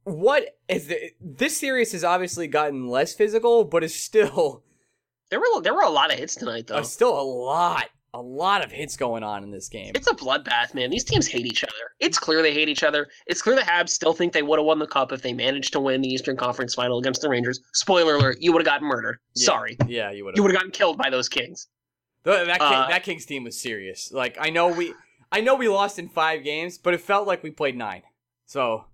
What 0.06 0.58
is 0.70 0.88
the, 0.88 1.12
this 1.20 1.58
series 1.58 1.92
has 1.92 2.04
obviously 2.06 2.48
gotten 2.48 2.88
less 2.88 3.14
physical, 3.14 3.66
but 3.66 3.84
is 3.84 3.94
still 3.94 4.64
There 5.30 5.40
were 5.42 5.62
there 5.62 5.74
were 5.74 5.82
a 5.84 5.90
lot 5.90 6.14
of 6.14 6.18
hits 6.18 6.36
tonight, 6.36 6.68
though. 6.68 6.76
uh, 6.76 6.84
still 6.84 7.20
a 7.20 7.22
lot, 7.22 7.90
a 8.14 8.22
lot 8.22 8.64
of 8.64 8.72
hits 8.72 8.96
going 8.96 9.24
on 9.24 9.44
in 9.44 9.52
this 9.52 9.68
game. 9.68 9.92
It's 9.94 10.08
a 10.08 10.14
bloodbath, 10.14 10.74
man. 10.74 10.90
These 10.90 11.04
teams 11.04 11.28
hate 11.28 11.46
each 11.46 11.66
other. 11.66 11.74
It's 12.00 12.18
clear 12.18 12.42
they 12.42 12.54
hate 12.54 12.70
each 12.70 12.84
other. 12.84 13.10
It's 13.26 13.42
clear 13.42 13.58
the 13.58 13.62
Habs 13.64 13.90
still 13.90 14.14
think 14.14 14.32
they 14.32 14.42
would 14.44 14.58
have 14.58 14.66
won 14.66 14.80
the 14.80 14.88
cup 14.88 15.12
if 15.12 15.22
they 15.22 15.34
managed 15.34 15.74
to 15.74 15.82
win 15.82 16.00
the 16.00 16.08
Eastern 16.08 16.38
Conference 16.38 16.74
Final 16.76 17.00
against 17.00 17.22
the 17.22 17.28
Rangers. 17.28 17.60
Spoiler 17.74 18.16
alert: 18.16 18.38
you 18.40 18.54
would 18.54 18.62
have 18.62 18.66
gotten 18.74 18.88
murdered. 18.88 19.18
Yeah. 19.36 19.46
Sorry, 19.48 19.76
Yeah, 19.86 20.12
you 20.12 20.24
would 20.24 20.32
have. 20.32 20.38
you 20.38 20.44
would 20.44 20.52
have 20.54 20.60
gotten 20.60 20.72
killed 20.72 20.98
by 20.98 21.10
those 21.10 21.28
Kings. 21.28 21.68
That 22.24 22.46
King, 22.46 22.62
Uh, 22.62 22.88
that 22.90 23.04
Kings 23.04 23.26
team 23.26 23.44
was 23.46 23.60
serious. 23.60 24.12
Like 24.12 24.38
I 24.40 24.50
know 24.50 24.68
we, 24.68 24.94
I 25.32 25.42
know 25.42 25.56
we 25.56 25.68
lost 25.70 25.98
in 26.00 26.10
five 26.10 26.44
games, 26.44 26.78
but 26.78 26.94
it 26.94 27.02
felt 27.02 27.28
like 27.28 27.44
we 27.44 27.52
played 27.52 27.78
nine. 27.78 28.04
So 28.46 28.86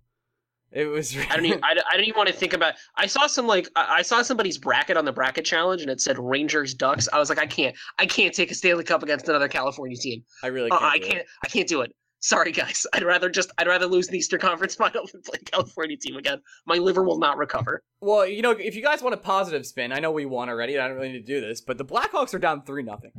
it 0.71 0.85
was. 0.85 1.15
I 1.17 1.35
don't 1.35 1.45
even. 1.45 1.59
I, 1.63 1.73
don't- 1.73 1.85
I 1.91 1.95
don't 1.97 2.05
even 2.05 2.17
want 2.17 2.29
to 2.29 2.35
think 2.35 2.53
about. 2.53 2.73
I 2.97 3.05
saw 3.07 3.27
some 3.27 3.47
like 3.47 3.67
I 3.75 4.01
saw 4.01 4.21
somebody's 4.21 4.57
bracket 4.57 4.97
on 4.97 5.05
the 5.05 5.11
bracket 5.11 5.45
challenge, 5.45 5.81
and 5.81 5.89
it 5.91 6.01
said 6.01 6.17
Rangers 6.19 6.73
Ducks. 6.73 7.07
I 7.13 7.19
was 7.19 7.29
like, 7.29 7.39
I 7.39 7.45
can't. 7.47 7.75
I 7.99 8.05
can't 8.05 8.33
take 8.33 8.51
a 8.51 8.55
Stanley 8.55 8.83
Cup 8.83 9.03
against 9.03 9.27
another 9.29 9.47
California 9.47 9.97
team. 9.97 10.23
I 10.43 10.47
really 10.47 10.69
Uh, 10.71 10.77
can't. 10.79 10.93
I 10.93 10.97
do 10.97 11.05
it. 11.05 11.09
can't. 11.11 11.25
I 11.43 11.47
can't 11.47 11.67
do 11.67 11.81
it. 11.81 11.95
Sorry, 12.23 12.53
guys. 12.53 12.87
I'd 12.93 13.03
rather 13.03 13.29
just. 13.29 13.51
I'd 13.57 13.67
rather 13.67 13.85
lose 13.85 14.07
the 14.07 14.17
Eastern 14.17 14.39
Conference 14.39 14.75
Final 14.83 15.05
than 15.11 15.21
play 15.21 15.39
California 15.45 15.97
team 15.97 16.15
again. 16.15 16.41
My 16.65 16.75
liver 16.75 17.03
will 17.03 17.19
not 17.19 17.37
recover. 17.37 17.83
Well, 17.99 18.25
you 18.25 18.41
know, 18.41 18.51
if 18.51 18.75
you 18.75 18.81
guys 18.81 19.03
want 19.03 19.13
a 19.13 19.17
positive 19.17 19.65
spin, 19.65 19.91
I 19.91 19.99
know 19.99 20.11
we 20.11 20.25
won 20.25 20.49
already. 20.49 20.79
I 20.79 20.87
don't 20.87 20.95
really 20.95 21.11
need 21.11 21.25
to 21.25 21.33
do 21.33 21.41
this, 21.41 21.61
but 21.61 21.77
the 21.77 21.85
Blackhawks 21.85 22.33
are 22.33 22.39
down 22.39 22.63
three 22.63 22.81
nothing. 22.81 23.11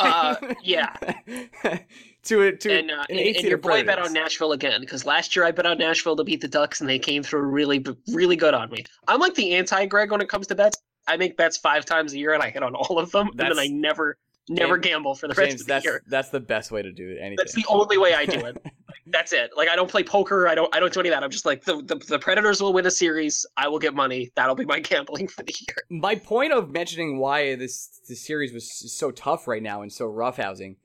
Uh, 0.00 0.34
yeah. 0.62 0.96
to 2.24 2.40
it 2.42 2.60
to 2.60 2.78
and, 2.78 2.90
uh, 2.90 3.04
an 3.10 3.18
and, 3.18 3.36
and 3.36 3.46
your 3.46 3.58
boy 3.58 3.84
bet 3.84 3.98
on 3.98 4.12
Nashville 4.12 4.52
again 4.52 4.80
because 4.80 5.04
last 5.04 5.36
year 5.36 5.44
I 5.44 5.50
bet 5.50 5.66
on 5.66 5.78
Nashville 5.78 6.16
to 6.16 6.24
beat 6.24 6.40
the 6.40 6.48
Ducks 6.48 6.80
and 6.80 6.88
they 6.88 6.98
came 6.98 7.22
through 7.22 7.42
really, 7.42 7.84
really 8.12 8.34
good 8.34 8.54
on 8.54 8.70
me. 8.70 8.84
I'm 9.06 9.20
like 9.20 9.34
the 9.34 9.54
anti-Greg 9.54 10.10
when 10.10 10.20
it 10.20 10.28
comes 10.28 10.46
to 10.48 10.54
bets. 10.54 10.78
I 11.06 11.16
make 11.16 11.36
bets 11.36 11.56
five 11.56 11.84
times 11.84 12.12
a 12.12 12.18
year 12.18 12.34
and 12.34 12.42
I 12.42 12.50
hit 12.50 12.62
on 12.62 12.74
all 12.74 12.98
of 12.98 13.10
them, 13.12 13.28
and 13.28 13.38
then 13.38 13.58
I 13.58 13.68
never, 13.68 14.16
never 14.48 14.76
James- 14.78 14.86
gamble 14.92 15.14
for 15.14 15.28
the 15.28 15.34
rest 15.34 15.50
James. 15.50 15.60
of 15.62 15.66
the 15.66 15.72
That's 15.74 15.84
year. 15.84 16.02
that's 16.08 16.28
the 16.30 16.40
best 16.40 16.70
way 16.70 16.82
to 16.82 16.92
do 16.92 17.16
anything. 17.18 17.36
That's 17.36 17.54
the 17.54 17.64
only 17.68 17.98
way 17.98 18.14
I 18.14 18.24
do 18.26 18.44
it. 18.46 18.56
That's 19.10 19.32
it. 19.32 19.52
Like 19.56 19.70
I 19.70 19.76
don't 19.76 19.90
play 19.90 20.02
poker. 20.04 20.46
I 20.48 20.54
don't. 20.54 20.74
I 20.76 20.80
don't 20.80 20.92
do 20.92 21.00
any 21.00 21.08
of 21.08 21.14
that. 21.14 21.22
I'm 21.24 21.30
just 21.30 21.46
like 21.46 21.64
the, 21.64 21.80
the 21.82 21.94
the 21.96 22.18
Predators 22.18 22.60
will 22.60 22.74
win 22.74 22.84
a 22.84 22.90
series. 22.90 23.46
I 23.56 23.66
will 23.66 23.78
get 23.78 23.94
money. 23.94 24.30
That'll 24.34 24.54
be 24.54 24.66
my 24.66 24.80
gambling 24.90 25.28
for 25.28 25.42
the 25.44 25.54
year. 25.58 25.76
My 25.88 26.14
point 26.14 26.52
of 26.52 26.70
mentioning 26.70 27.16
why 27.18 27.54
this 27.54 28.02
this 28.06 28.20
series 28.26 28.52
was 28.52 28.70
so 28.70 29.10
tough 29.10 29.48
right 29.48 29.62
now 29.62 29.80
and 29.80 29.90
so 29.90 30.04
roughhousing. 30.06 30.76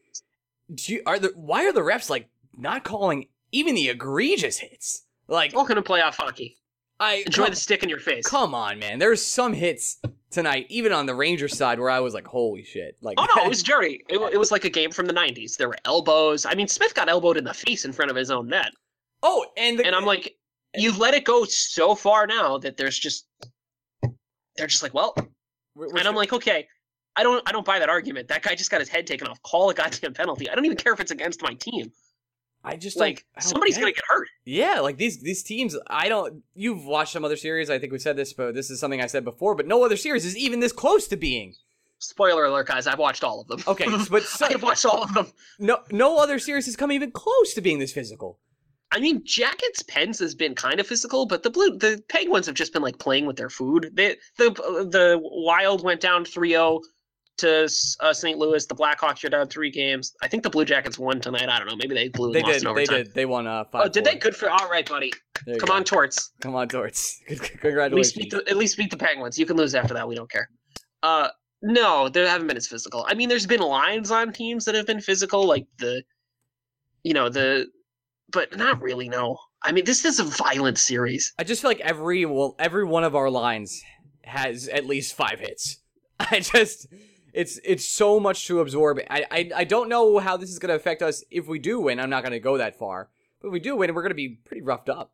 Do 0.74 0.94
you, 0.94 1.02
are 1.06 1.20
the 1.20 1.34
why 1.36 1.66
are 1.66 1.74
the 1.74 1.82
refs 1.82 2.10
like 2.10 2.30
not 2.58 2.86
calling 2.86 3.28
even 3.52 3.76
the 3.76 3.90
egregious 3.90 4.58
hits? 4.58 5.04
Like 5.28 5.54
Welcome 5.54 5.76
to 5.76 5.82
playoff 5.82 6.16
hockey. 6.16 6.56
I 7.04 7.24
Enjoy 7.26 7.44
come, 7.44 7.52
the 7.52 7.56
stick 7.58 7.84
in 7.84 7.90
your 7.90 8.00
face. 8.00 8.26
come 8.26 8.56
on, 8.56 8.80
man. 8.80 9.00
There's 9.00 9.22
some 9.22 9.54
hits 9.54 10.00
tonight, 10.32 10.66
even 10.70 10.92
on 10.94 11.06
the 11.06 11.14
Ranger 11.14 11.48
side, 11.48 11.80
where 11.80 11.90
I 11.90 12.00
was 12.00 12.14
like, 12.14 12.26
"Holy 12.26 12.64
shit!" 12.64 12.98
Like, 13.02 13.16
Oh 13.20 13.28
no, 13.36 13.46
it 13.46 13.50
was 13.50 13.62
dirty. 13.74 14.04
It, 14.10 14.18
it 14.34 14.38
was 14.38 14.52
like 14.52 14.66
a 14.66 14.70
game 14.70 14.92
from 14.92 15.06
the 15.06 15.14
'90s. 15.14 15.58
There 15.58 15.68
were 15.68 15.78
elbows. 15.86 16.46
I 16.46 16.56
mean, 16.56 16.68
Smith 16.68 16.96
got 16.96 17.10
elbowed 17.10 17.38
in 17.38 17.44
the 17.44 17.54
face 17.54 17.86
in 17.86 17.92
front 17.92 18.10
of 18.12 18.18
his 18.18 18.32
own 18.32 18.48
net. 18.48 18.72
oh, 19.22 19.46
and 19.58 19.80
the, 19.80 19.86
and 19.86 19.96
I'm 19.96 20.06
like, 20.06 20.36
you've 20.76 20.98
let 20.98 21.14
it 21.14 21.26
go 21.26 21.44
so 21.46 21.94
far 21.96 22.26
now 22.26 22.58
that 22.60 22.78
there's 22.78 22.98
just 22.98 23.28
they're 24.56 24.68
just 24.68 24.84
like, 24.84 24.94
well, 24.94 25.16
and 25.76 26.08
I'm 26.08 26.16
like, 26.16 26.34
okay, 26.34 26.68
I 27.16 27.24
don't 27.24 27.48
I 27.48 27.52
don't 27.52 27.66
buy 27.66 27.80
that 27.80 27.90
argument. 27.90 28.28
That 28.28 28.44
guy 28.44 28.56
just 28.56 28.72
got 28.72 28.80
his 28.80 28.90
head 28.90 29.06
taken 29.08 29.28
off. 29.28 29.42
Call 29.44 29.70
a 29.70 29.74
goddamn 29.74 30.14
penalty. 30.14 30.50
I 30.50 30.56
don't 30.56 30.66
even 30.66 30.78
care 30.78 30.94
if 30.94 31.00
it's 31.00 31.12
against 31.12 31.42
my 31.42 31.54
team. 31.56 31.92
I 32.64 32.76
just 32.76 32.98
Like 32.98 33.26
I 33.36 33.42
somebody's 33.42 33.78
gonna 33.78 33.92
get 33.92 34.04
hurt. 34.08 34.28
Yeah, 34.46 34.82
like 34.82 34.98
these 34.98 35.20
these 35.22 35.42
teams, 35.44 35.78
I 35.88 36.10
don't. 36.10 36.44
You've 36.54 36.86
watched 36.86 37.14
some 37.14 37.24
other 37.24 37.38
series. 37.38 37.70
I 37.70 37.80
think 37.80 37.94
we 37.94 38.00
said 38.00 38.18
this, 38.18 38.34
but 38.34 38.54
this 38.54 38.70
is 38.70 38.80
something 38.80 39.02
I 39.02 39.06
said 39.08 39.24
before. 39.24 39.56
But 39.56 39.68
no 39.68 39.84
other 39.86 39.96
series 39.98 40.26
is 40.26 40.36
even 40.38 40.60
this 40.60 40.74
close 40.74 41.08
to 41.08 41.16
being 41.16 41.56
Spoiler 42.04 42.44
alert, 42.46 42.68
guys. 42.68 42.86
I've 42.86 43.00
watched 43.00 43.24
all 43.24 43.40
of 43.40 43.48
them. 43.48 43.64
okay. 43.66 43.86
But 44.10 44.24
so, 44.24 44.46
I've 44.48 44.62
watched 44.62 44.86
all 44.86 45.04
of 45.04 45.14
them. 45.14 45.28
no 45.60 45.80
no 45.92 46.20
other 46.20 46.38
series 46.40 46.66
has 46.66 46.76
come 46.76 46.92
even 46.92 47.12
close 47.12 47.54
to 47.54 47.62
being 47.62 47.80
this 47.80 47.94
physical. 47.94 48.40
I 48.92 49.00
mean, 49.00 49.24
Jackets 49.26 49.82
Pens 49.84 50.20
has 50.20 50.36
been 50.36 50.54
kind 50.54 50.80
of 50.80 50.86
physical, 50.86 51.26
but 51.26 51.44
the 51.44 51.50
blue 51.50 51.78
the 51.78 52.04
Penguins 52.10 52.46
have 52.46 52.56
just 52.56 52.74
been 52.74 52.82
like 52.82 53.00
playing 53.00 53.26
with 53.26 53.38
their 53.38 53.50
food. 53.50 53.92
They, 53.94 54.18
the 54.38 54.52
the 54.52 55.20
Wild 55.22 55.84
went 55.84 56.02
down 56.02 56.26
3-0 56.26 56.82
to 57.38 57.64
uh, 58.00 58.14
St. 58.14 58.38
Louis. 58.38 58.66
The 58.66 58.76
Blackhawks 58.76 59.24
are 59.24 59.30
down 59.30 59.48
three 59.48 59.72
games. 59.72 60.14
I 60.22 60.28
think 60.28 60.44
the 60.44 60.50
Blue 60.50 60.66
Jackets 60.66 61.00
won 61.00 61.20
tonight. 61.20 61.50
I 61.50 61.58
don't 61.58 61.68
know. 61.68 61.76
Maybe 61.76 61.96
they 61.96 62.10
blew 62.10 62.32
They 62.32 62.42
did. 62.42 62.64
They 62.64 62.86
did. 62.86 63.14
They 63.14 63.26
won. 63.26 63.48
Uh, 63.48 63.64
five. 63.66 63.86
Oh, 63.86 63.90
did 63.90 64.06
they? 64.06 64.16
Good 64.16 64.36
for 64.36 64.50
all 64.50 64.70
right, 64.70 64.88
buddy. 64.88 65.12
Come 65.46 65.68
go. 65.68 65.74
on, 65.74 65.84
Torts. 65.84 66.32
come 66.42 66.56
on, 66.56 66.68
Torts. 66.68 67.22
At 67.30 67.40
least 67.40 67.60
Congratulations. 67.60 68.14
beat 68.14 68.32
the, 68.32 68.44
at 68.50 68.58
least 68.58 68.78
beat 68.78 68.92
the 68.92 68.98
Penguins. 68.98 69.38
You 69.38 69.46
can 69.46 69.58
lose 69.58 69.76
after 69.76 69.94
that. 69.94 70.08
We 70.08 70.16
don't 70.16 70.32
care. 70.32 70.50
Uh, 71.02 71.30
no, 71.62 72.10
they 72.10 72.28
haven't 72.28 72.48
been 72.48 72.58
as 72.58 72.68
physical. 72.68 73.06
I 73.08 73.14
mean, 73.14 73.30
there's 73.30 73.48
been 73.48 73.62
lines 73.62 74.12
on 74.12 74.32
teams 74.32 74.66
that 74.66 74.76
have 74.76 74.86
been 74.86 75.02
physical, 75.02 75.46
like 75.46 75.66
the, 75.80 76.04
you 77.04 77.14
know, 77.14 77.30
the, 77.30 77.68
but 78.32 78.56
not 78.58 78.82
really. 78.82 79.10
No, 79.10 79.38
I 79.64 79.72
mean, 79.72 79.86
this 79.86 80.06
is 80.06 80.20
a 80.20 80.24
violent 80.24 80.78
series. 80.78 81.34
I 81.40 81.44
just 81.44 81.62
feel 81.62 81.70
like 81.70 81.80
every 81.80 82.26
well, 82.26 82.56
every 82.60 82.84
one 82.84 83.04
of 83.04 83.16
our 83.16 83.30
lines 83.30 83.82
has 84.24 84.68
at 84.68 84.86
least 84.86 85.16
five 85.16 85.40
hits. 85.40 85.80
I 86.20 86.40
just 86.40 86.88
it's 87.34 87.60
it's 87.64 87.86
so 87.86 88.20
much 88.20 88.48
to 88.48 88.60
absorb. 88.62 89.00
I 89.10 89.26
I, 89.32 89.52
I 89.58 89.64
don't 89.64 89.90
know 89.90 90.20
how 90.20 90.38
this 90.38 90.50
is 90.50 90.60
going 90.60 90.70
to 90.70 90.76
affect 90.76 91.02
us 91.02 91.24
if 91.32 91.48
we 91.48 91.60
do 91.60 91.80
win. 91.82 92.00
I'm 92.00 92.10
not 92.10 92.24
going 92.24 92.32
to 92.34 92.40
go 92.40 92.58
that 92.58 92.78
far, 92.78 93.10
but 93.42 93.48
if 93.50 93.52
we 93.54 93.60
do 93.60 93.76
win, 93.76 93.94
we're 93.94 94.02
going 94.02 94.12
to 94.12 94.16
be 94.16 94.30
pretty 94.30 94.62
roughed 94.62 94.90
up. 94.90 95.12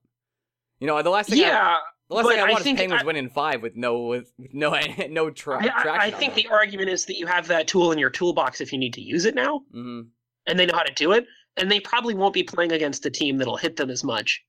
You 0.80 0.88
know, 0.88 1.02
the 1.02 1.10
last 1.10 1.30
thing 1.30 1.40
I, 1.40 1.48
Yeah, 1.48 1.76
the 2.10 2.16
last 2.16 2.28
thing 2.28 2.40
I 2.40 2.44
I 2.44 2.50
want 2.50 2.60
is 2.60 2.64
think 2.64 2.78
Penguins 2.78 3.02
I- 3.04 3.06
winning 3.06 3.30
five 3.30 3.62
with 3.62 3.76
no 3.76 4.04
with 4.04 4.32
no 4.54 4.80
no 5.10 5.30
tra- 5.30 5.56
I, 5.64 5.68
I, 5.68 5.82
traction. 5.82 6.02
I 6.02 6.12
think 6.12 6.36
the 6.36 6.48
argument 6.48 6.90
is 6.90 7.06
that 7.06 7.18
you 7.18 7.26
have 7.28 7.48
that 7.48 7.68
tool 7.68 7.92
in 7.92 7.98
your 8.00 8.10
toolbox 8.10 8.62
if 8.62 8.72
you 8.72 8.80
need 8.80 8.94
to 8.94 9.02
use 9.02 9.26
it 9.26 9.36
now. 9.36 9.62
hmm 9.72 10.02
and 10.48 10.58
they 10.58 10.66
know 10.66 10.76
how 10.76 10.84
to 10.84 10.94
do 10.94 11.12
it. 11.12 11.28
And 11.58 11.70
they 11.70 11.80
probably 11.80 12.16
won't 12.16 12.34
be 12.34 12.42
playing 12.44 12.72
against 12.72 13.06
a 13.06 13.10
team 13.12 13.38
that'll 13.38 13.58
hit 13.58 13.76
them 13.76 13.90
as 13.92 14.04
much 14.04 14.42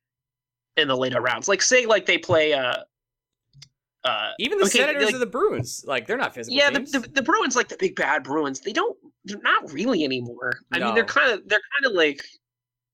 in 0.77 0.89
the 0.89 0.97
later 0.97 1.21
rounds. 1.21 1.47
Like 1.49 1.61
say 1.61 1.85
like 1.85 2.07
they 2.07 2.17
play 2.17 2.53
uh 2.55 2.77
uh 4.05 4.31
Even 4.39 4.59
the 4.59 4.65
okay, 4.65 4.79
Senators 4.79 5.05
like- 5.07 5.15
or 5.15 5.19
the 5.19 5.27
Bruins, 5.27 5.85
like 5.87 6.07
they're 6.07 6.17
not 6.17 6.35
physical. 6.35 6.57
yeah, 6.57 6.71
the, 6.71 6.81
the 6.81 7.01
the 7.13 7.23
Bruins 7.23 7.57
like 7.57 7.69
the 7.69 7.77
big 7.79 7.97
bad 7.97 8.23
Bruins. 8.25 8.61
They 8.61 8.73
don't 8.73 8.97
they're 9.25 9.41
not 9.43 9.73
really 9.73 10.05
anymore. 10.05 10.59
I 10.73 10.79
mean 10.79 10.95
they're 10.95 11.05
kind 11.05 11.33
of 11.33 11.47
they're 11.49 11.61
kind 11.79 11.87
of 11.91 11.93
like 11.93 12.25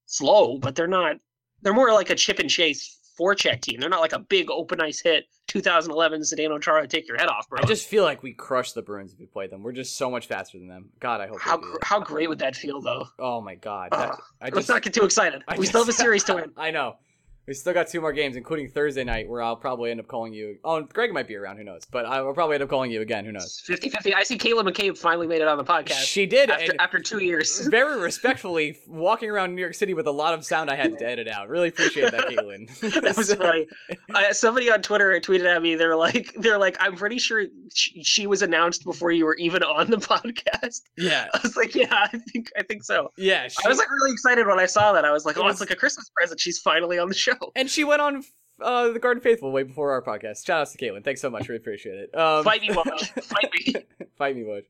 slow, 0.06 0.58
but 0.58 0.74
they're 0.74 0.86
not 0.86 1.16
they're 1.62 1.74
more 1.74 1.92
like 1.92 2.10
a 2.10 2.14
chip 2.14 2.38
and 2.38 2.50
chase 2.50 2.98
forecheck 3.18 3.60
team. 3.62 3.80
They're 3.80 3.88
not 3.88 4.00
like 4.00 4.12
a 4.12 4.18
big 4.18 4.50
open 4.50 4.80
ice 4.80 5.00
hit 5.00 5.24
2011 5.48 6.20
Zdeno 6.20 6.60
Chara 6.60 6.86
take 6.86 7.08
your 7.08 7.16
head 7.16 7.28
off, 7.28 7.48
bro. 7.48 7.60
I 7.62 7.66
just 7.66 7.86
feel 7.86 8.02
like 8.04 8.22
we 8.22 8.32
crush 8.34 8.72
the 8.72 8.82
Bruins 8.82 9.12
if 9.14 9.18
we 9.18 9.26
play 9.26 9.46
them. 9.46 9.62
We're 9.62 9.72
just 9.72 9.96
so 9.96 10.10
much 10.10 10.26
faster 10.26 10.58
than 10.58 10.68
them. 10.68 10.90
God, 11.00 11.20
I 11.20 11.28
hope. 11.28 11.40
how 11.40 11.62
how 11.82 12.00
great 12.00 12.28
would 12.28 12.40
that 12.40 12.56
feel 12.56 12.80
though? 12.80 13.06
Oh 13.18 13.40
my 13.40 13.54
God, 13.54 13.90
that, 13.92 14.10
Ugh. 14.10 14.22
I 14.42 14.48
let's 14.52 14.68
not 14.68 14.82
get 14.82 14.92
too 14.92 15.04
excited. 15.04 15.42
I 15.48 15.56
we 15.56 15.66
still 15.66 15.80
have 15.82 15.88
a 15.88 15.92
series 15.92 16.24
to 16.24 16.34
win. 16.36 16.52
I 16.56 16.70
know. 16.72 16.96
We 17.46 17.54
still 17.54 17.72
got 17.74 17.86
two 17.86 18.00
more 18.00 18.12
games, 18.12 18.34
including 18.36 18.68
Thursday 18.70 19.04
night, 19.04 19.28
where 19.28 19.40
I'll 19.40 19.54
probably 19.56 19.92
end 19.92 20.00
up 20.00 20.08
calling 20.08 20.32
you. 20.32 20.58
Oh, 20.64 20.82
Greg 20.82 21.12
might 21.12 21.28
be 21.28 21.36
around. 21.36 21.58
Who 21.58 21.64
knows? 21.64 21.82
But 21.90 22.04
I 22.04 22.20
will 22.20 22.34
probably 22.34 22.54
end 22.54 22.64
up 22.64 22.68
calling 22.70 22.90
you 22.90 23.02
again. 23.02 23.24
Who 23.24 23.30
knows? 23.30 23.62
50-50. 23.68 24.14
I 24.14 24.24
see 24.24 24.36
Caleb 24.36 24.66
McCabe 24.66 24.98
finally 24.98 25.28
made 25.28 25.42
it 25.42 25.46
on 25.48 25.56
the 25.56 25.64
podcast 25.64 25.92
She 26.04 26.26
did, 26.26 26.50
after, 26.50 26.72
after 26.80 26.98
two 26.98 27.18
years. 27.22 27.60
very 27.70 28.00
respectfully 28.00 28.76
walking 28.88 29.30
around 29.30 29.54
New 29.54 29.60
York 29.60 29.74
City 29.74 29.94
with 29.94 30.08
a 30.08 30.10
lot 30.10 30.34
of 30.34 30.44
sound 30.44 30.70
I 30.70 30.74
had 30.76 30.98
to 30.98 31.06
edit 31.06 31.28
out. 31.28 31.48
Really 31.48 31.68
appreciate 31.68 32.10
that, 32.10 32.26
Caitlin. 32.26 32.66
that 33.02 33.16
was 33.16 33.28
So- 33.28 33.36
funny. 33.36 33.68
I, 34.14 34.32
somebody 34.32 34.68
on 34.70 34.82
Twitter 34.82 35.12
tweeted 35.20 35.46
at 35.46 35.62
me. 35.62 35.76
They're 35.76 35.94
like, 35.96 36.32
they're 36.38 36.58
like, 36.58 36.76
I'm 36.80 36.96
pretty 36.96 37.18
sure 37.18 37.44
she, 37.72 38.02
she 38.02 38.26
was 38.26 38.42
announced 38.42 38.82
before 38.84 39.12
you 39.12 39.24
were 39.24 39.36
even 39.36 39.62
on 39.62 39.88
the 39.90 39.96
podcast. 39.98 40.80
Yeah, 40.96 41.28
I 41.32 41.38
was 41.44 41.56
like, 41.56 41.76
yeah, 41.76 41.86
I 42.12 42.18
think 42.32 42.50
I 42.58 42.62
think 42.64 42.82
so. 42.82 43.12
yeah. 43.16 43.46
She, 43.46 43.56
I 43.64 43.68
was 43.68 43.78
like 43.78 43.90
really 43.90 44.10
excited 44.12 44.46
when 44.48 44.58
I 44.58 44.66
saw 44.66 44.92
that. 44.94 45.04
I 45.04 45.12
was 45.12 45.24
like, 45.24 45.38
oh, 45.38 45.44
was- 45.44 45.52
it's 45.54 45.60
like 45.60 45.70
a 45.70 45.76
Christmas 45.76 46.10
present. 46.16 46.40
She's 46.40 46.58
finally 46.58 46.98
on 46.98 47.08
the 47.08 47.14
show. 47.14 47.34
And 47.54 47.68
she 47.70 47.84
went 47.84 48.00
on 48.02 48.24
uh, 48.60 48.88
the 48.88 48.98
Garden 48.98 49.22
Faithful 49.22 49.50
way 49.52 49.62
before 49.62 49.92
our 49.92 50.02
podcast. 50.02 50.46
Shout 50.46 50.60
outs 50.62 50.72
to 50.72 50.78
Caitlin. 50.78 51.04
Thanks 51.04 51.20
so 51.20 51.30
much. 51.30 51.48
We 51.48 51.56
appreciate 51.56 51.96
it. 51.96 52.16
Um, 52.18 52.44
Fight 52.44 52.60
me, 52.62 52.68
Woj. 52.68 53.22
Fight 53.24 53.50
me. 53.52 53.74
Fight 54.16 54.36
me, 54.36 54.42
Woj. 54.42 54.62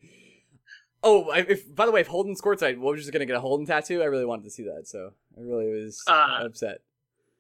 Oh, 1.03 1.31
I- 1.31 1.47
if 1.49 1.73
by 1.75 1.87
the 1.87 1.93
way, 1.93 2.01
if 2.01 2.07
Holden 2.07 2.35
scored 2.37 2.59
tonight, 2.59 2.79
Woj 2.79 2.99
is 2.99 3.11
gonna 3.11 3.27
get 3.27 3.37
a 3.37 3.41
Holden 3.41 3.67
tattoo. 3.67 4.03
I 4.03 4.07
really 4.07 4.25
wanted 4.25 4.45
to 4.45 4.51
see 4.51 4.65
that, 4.65 4.89
so 4.89 5.13
I 5.37 5.41
really 5.41 5.71
was 5.71 6.03
Uh, 6.09 6.41
upset. 6.45 6.79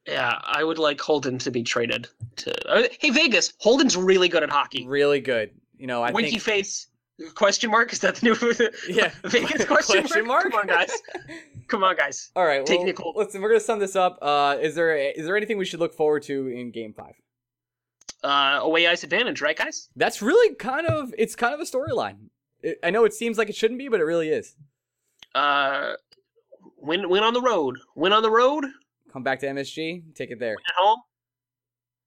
Yeah, 0.06 0.38
I 0.44 0.62
would 0.62 0.78
like 0.78 1.00
Holden 1.00 1.38
to 1.38 1.50
be 1.50 1.64
traded 1.64 2.06
to. 2.36 2.68
uh, 2.70 2.82
hey, 3.00 3.10
Vegas. 3.10 3.52
Holden's 3.58 3.96
really 3.96 4.28
good 4.28 4.44
at 4.44 4.50
hockey. 4.50 4.86
Really 4.86 5.20
good. 5.20 5.50
You 5.78 5.88
know, 5.88 6.00
I 6.02 6.12
Winky 6.12 6.32
think. 6.32 6.42
face? 6.42 6.86
Question 7.34 7.70
mark? 7.70 7.92
Is 7.92 8.00
that 8.00 8.16
the 8.16 8.26
new? 8.26 8.70
Yeah. 8.94 9.10
Vegas 9.24 9.64
question, 9.64 10.00
Question 10.02 10.26
mark? 10.26 10.50
mark? 10.52 10.52
Come 10.52 10.60
on, 10.60 10.66
guys. 10.66 10.90
Come 11.68 11.84
on, 11.84 11.96
guys. 11.96 12.30
All 12.36 12.44
right, 12.44 12.64
Take 12.66 12.78
well, 12.78 12.86
Nicole. 12.86 13.12
listen, 13.16 13.40
we're 13.40 13.48
gonna 13.48 13.60
sum 13.60 13.78
this 13.78 13.96
up. 13.96 14.18
Uh, 14.20 14.56
is 14.60 14.74
there 14.74 14.96
is 14.96 15.24
there 15.24 15.36
anything 15.36 15.56
we 15.56 15.64
should 15.64 15.80
look 15.80 15.94
forward 15.94 16.22
to 16.24 16.48
in 16.48 16.70
Game 16.70 16.92
Five? 16.92 17.14
Uh, 18.22 18.60
away 18.62 18.86
ice 18.86 19.02
advantage, 19.04 19.40
right, 19.40 19.56
guys? 19.56 19.88
That's 19.96 20.20
really 20.20 20.54
kind 20.56 20.86
of 20.86 21.14
it's 21.16 21.34
kind 21.36 21.54
of 21.54 21.60
a 21.60 21.64
storyline. 21.64 22.28
I 22.82 22.90
know 22.90 23.04
it 23.04 23.14
seems 23.14 23.38
like 23.38 23.48
it 23.48 23.54
shouldn't 23.56 23.78
be, 23.78 23.88
but 23.88 24.00
it 24.00 24.04
really 24.04 24.28
is. 24.28 24.54
Uh, 25.34 25.92
win 26.78 27.08
win 27.08 27.22
on 27.22 27.32
the 27.34 27.40
road. 27.42 27.78
Win 27.94 28.12
on 28.12 28.22
the 28.22 28.30
road. 28.30 28.64
Come 29.12 29.22
back 29.22 29.40
to 29.40 29.46
MSG, 29.46 30.14
take 30.14 30.30
it 30.30 30.38
there. 30.38 30.52
at 30.54 30.74
home. 30.76 31.00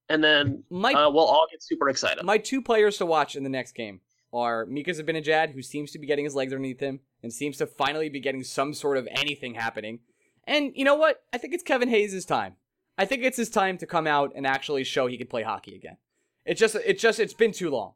And 0.09 0.23
then 0.23 0.63
My 0.69 0.93
uh, 0.93 1.09
we'll 1.09 1.25
all 1.25 1.45
get 1.49 1.63
super 1.63 1.89
excited. 1.89 2.23
my 2.23 2.37
two 2.37 2.61
players 2.61 2.97
to 2.97 3.05
watch 3.05 3.35
in 3.35 3.43
the 3.43 3.49
next 3.49 3.73
game 3.73 4.01
are 4.31 4.65
Mika 4.65 4.91
Zibanejad, 4.91 5.51
who 5.53 5.61
seems 5.61 5.91
to 5.91 5.99
be 5.99 6.07
getting 6.07 6.25
his 6.25 6.35
legs 6.35 6.53
underneath 6.53 6.79
him 6.79 6.99
and 7.23 7.33
seems 7.33 7.57
to 7.57 7.65
finally 7.65 8.09
be 8.09 8.19
getting 8.19 8.43
some 8.43 8.73
sort 8.73 8.97
of 8.97 9.07
anything 9.11 9.55
happening. 9.55 9.99
And 10.45 10.71
you 10.75 10.85
know 10.85 10.95
what? 10.95 11.21
I 11.33 11.37
think 11.37 11.53
it's 11.53 11.63
Kevin 11.63 11.89
Hayes' 11.89 12.25
time. 12.25 12.55
I 12.97 13.05
think 13.05 13.23
it's 13.23 13.37
his 13.37 13.49
time 13.49 13.77
to 13.79 13.85
come 13.85 14.07
out 14.07 14.33
and 14.35 14.45
actually 14.45 14.83
show 14.83 15.07
he 15.07 15.17
can 15.17 15.27
play 15.27 15.43
hockey 15.43 15.75
again. 15.75 15.97
It's 16.45 16.59
just 16.59 16.75
it's 16.75 17.01
just 17.01 17.19
it's 17.19 17.33
been 17.33 17.51
too 17.51 17.69
long. 17.69 17.93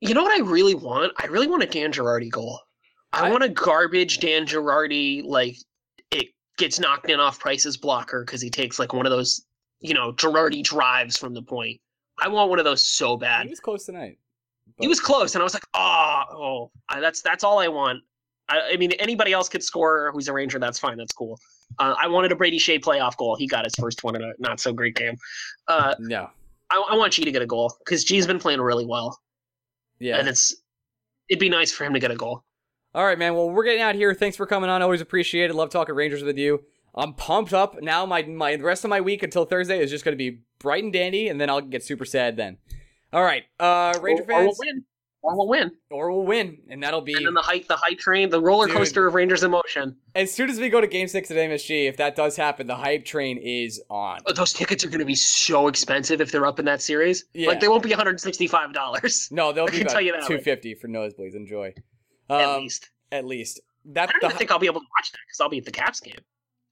You 0.00 0.14
know 0.14 0.22
what 0.22 0.32
I 0.38 0.42
really 0.44 0.74
want? 0.74 1.12
I 1.18 1.26
really 1.26 1.46
want 1.46 1.62
a 1.62 1.66
Dan 1.66 1.92
Girardi 1.92 2.30
goal. 2.30 2.58
I, 3.12 3.26
I- 3.26 3.30
want 3.30 3.44
a 3.44 3.48
garbage 3.48 4.18
Dan 4.20 4.46
Girardi, 4.46 5.22
like 5.24 5.56
it 6.10 6.28
gets 6.56 6.80
knocked 6.80 7.10
in 7.10 7.20
off 7.20 7.38
Price's 7.38 7.76
blocker 7.76 8.24
because 8.24 8.40
he 8.40 8.50
takes 8.50 8.78
like 8.78 8.92
one 8.92 9.06
of 9.06 9.10
those, 9.10 9.44
you 9.80 9.94
know, 9.94 10.12
Girardi 10.12 10.62
drives 10.64 11.16
from 11.16 11.34
the 11.34 11.42
point. 11.42 11.80
I 12.18 12.28
want 12.28 12.50
one 12.50 12.58
of 12.58 12.64
those 12.64 12.82
so 12.82 13.16
bad. 13.16 13.44
He 13.44 13.50
was 13.50 13.60
close 13.60 13.84
tonight. 13.86 14.18
He 14.80 14.88
was 14.88 15.00
close, 15.00 15.34
and 15.34 15.42
I 15.42 15.44
was 15.44 15.54
like, 15.54 15.64
oh, 15.74 16.22
oh, 16.32 16.70
I, 16.88 17.00
that's 17.00 17.22
that's 17.22 17.44
all 17.44 17.58
I 17.58 17.68
want. 17.68 18.02
I, 18.48 18.72
I 18.72 18.76
mean, 18.76 18.92
anybody 18.92 19.32
else 19.32 19.48
could 19.48 19.62
score 19.62 20.10
who's 20.12 20.28
a 20.28 20.32
Ranger. 20.32 20.58
That's 20.58 20.78
fine. 20.78 20.96
That's 20.96 21.12
cool. 21.12 21.38
Uh, 21.78 21.94
I 21.98 22.08
wanted 22.08 22.32
a 22.32 22.36
Brady 22.36 22.58
Skjei 22.58 22.80
playoff 22.80 23.16
goal. 23.16 23.36
He 23.36 23.46
got 23.46 23.64
his 23.64 23.74
first 23.76 24.02
one 24.02 24.16
in 24.16 24.22
a 24.22 24.32
not 24.38 24.58
so 24.58 24.72
great 24.72 24.96
game. 24.96 25.16
Uh, 25.68 25.94
No. 26.00 26.28
I, 26.70 26.84
I 26.90 26.96
want 26.96 27.12
G 27.12 27.24
to 27.24 27.30
get 27.32 27.42
a 27.42 27.46
goal 27.46 27.72
because 27.84 28.04
G's 28.04 28.26
been 28.26 28.38
playing 28.38 28.60
really 28.60 28.86
well, 28.86 29.18
Yeah. 29.98 30.18
and 30.18 30.28
it's 30.28 30.54
it'd 31.28 31.40
be 31.40 31.48
nice 31.48 31.72
for 31.72 31.84
him 31.84 31.92
to 31.94 32.00
get 32.00 32.10
a 32.10 32.16
goal. 32.16 32.42
All 32.94 33.04
right, 33.04 33.18
man. 33.18 33.34
Well, 33.34 33.50
we're 33.50 33.64
getting 33.64 33.82
out 33.82 33.94
here. 33.94 34.14
Thanks 34.14 34.36
for 34.36 34.46
coming 34.46 34.68
on. 34.70 34.82
Always 34.82 35.00
appreciate 35.00 35.50
it. 35.50 35.54
Love 35.54 35.70
talking 35.70 35.94
Rangers 35.94 36.24
with 36.24 36.38
you. 36.38 36.64
I'm 36.94 37.14
pumped 37.14 37.52
up 37.52 37.80
now. 37.82 38.04
My 38.06 38.22
my 38.22 38.56
the 38.56 38.64
rest 38.64 38.82
of 38.84 38.90
my 38.90 39.00
week 39.00 39.22
until 39.22 39.44
Thursday 39.44 39.80
is 39.80 39.90
just 39.90 40.04
going 40.04 40.12
to 40.12 40.16
be 40.16 40.40
bright 40.58 40.82
and 40.82 40.92
dandy, 40.92 41.28
and 41.28 41.40
then 41.40 41.48
I'll 41.48 41.60
get 41.60 41.84
super 41.84 42.04
sad 42.04 42.36
then. 42.36 42.58
All 43.12 43.22
right, 43.22 43.44
uh, 43.58 43.98
Ranger 44.00 44.24
or, 44.28 44.32
or 44.32 44.44
we'll 44.46 44.54
win. 44.58 44.84
Or 45.22 45.36
we'll 45.36 45.48
win. 45.48 45.70
or 45.90 46.10
we'll 46.10 46.24
win, 46.24 46.58
and 46.70 46.82
that'll 46.82 47.02
be 47.02 47.12
And 47.12 47.26
then 47.26 47.34
the 47.34 47.42
hype, 47.42 47.68
the 47.68 47.76
hype 47.76 47.98
train, 47.98 48.30
the 48.30 48.40
roller 48.40 48.66
Dude. 48.66 48.76
coaster 48.76 49.06
of 49.06 49.12
Rangers 49.14 49.42
emotion. 49.42 49.94
as 50.14 50.32
soon 50.32 50.48
as 50.48 50.58
we 50.58 50.70
go 50.70 50.80
to 50.80 50.86
Game 50.86 51.08
Six 51.08 51.30
at 51.30 51.36
MSG. 51.36 51.86
If 51.88 51.98
that 51.98 52.16
does 52.16 52.36
happen, 52.36 52.66
the 52.66 52.74
hype 52.76 53.04
train 53.04 53.36
is 53.36 53.82
on. 53.90 54.20
But 54.24 54.36
those 54.36 54.54
tickets 54.54 54.82
are 54.82 54.88
going 54.88 55.00
to 55.00 55.04
be 55.04 55.14
so 55.14 55.68
expensive 55.68 56.22
if 56.22 56.32
they're 56.32 56.46
up 56.46 56.58
in 56.58 56.64
that 56.64 56.80
series. 56.80 57.26
Yeah. 57.34 57.48
Like 57.48 57.60
they 57.60 57.68
won't 57.68 57.82
be 57.82 57.90
one 57.90 57.98
hundred 57.98 58.18
sixty-five 58.20 58.72
dollars 58.72 59.28
No, 59.30 59.52
they'll 59.52 59.66
be 59.70 59.84
tell 59.84 60.00
you 60.00 60.12
that, 60.12 60.26
two 60.26 60.38
fifty 60.38 60.74
for 60.74 60.88
nosebleeds. 60.88 61.34
Enjoy. 61.34 61.74
at 62.30 62.40
Um, 62.48 62.62
least. 62.62 62.88
At 63.12 63.26
least 63.26 63.60
That 63.86 64.08
I 64.08 64.12
don't 64.12 64.20
the, 64.22 64.26
even 64.28 64.38
think 64.38 64.50
I'll 64.52 64.58
be 64.58 64.66
able 64.68 64.80
to 64.80 64.86
watch 64.96 65.12
that 65.12 65.18
because 65.26 65.40
I'll 65.40 65.50
be 65.50 65.58
at 65.58 65.66
the 65.66 65.70
Caps 65.72 66.00
game. 66.00 66.14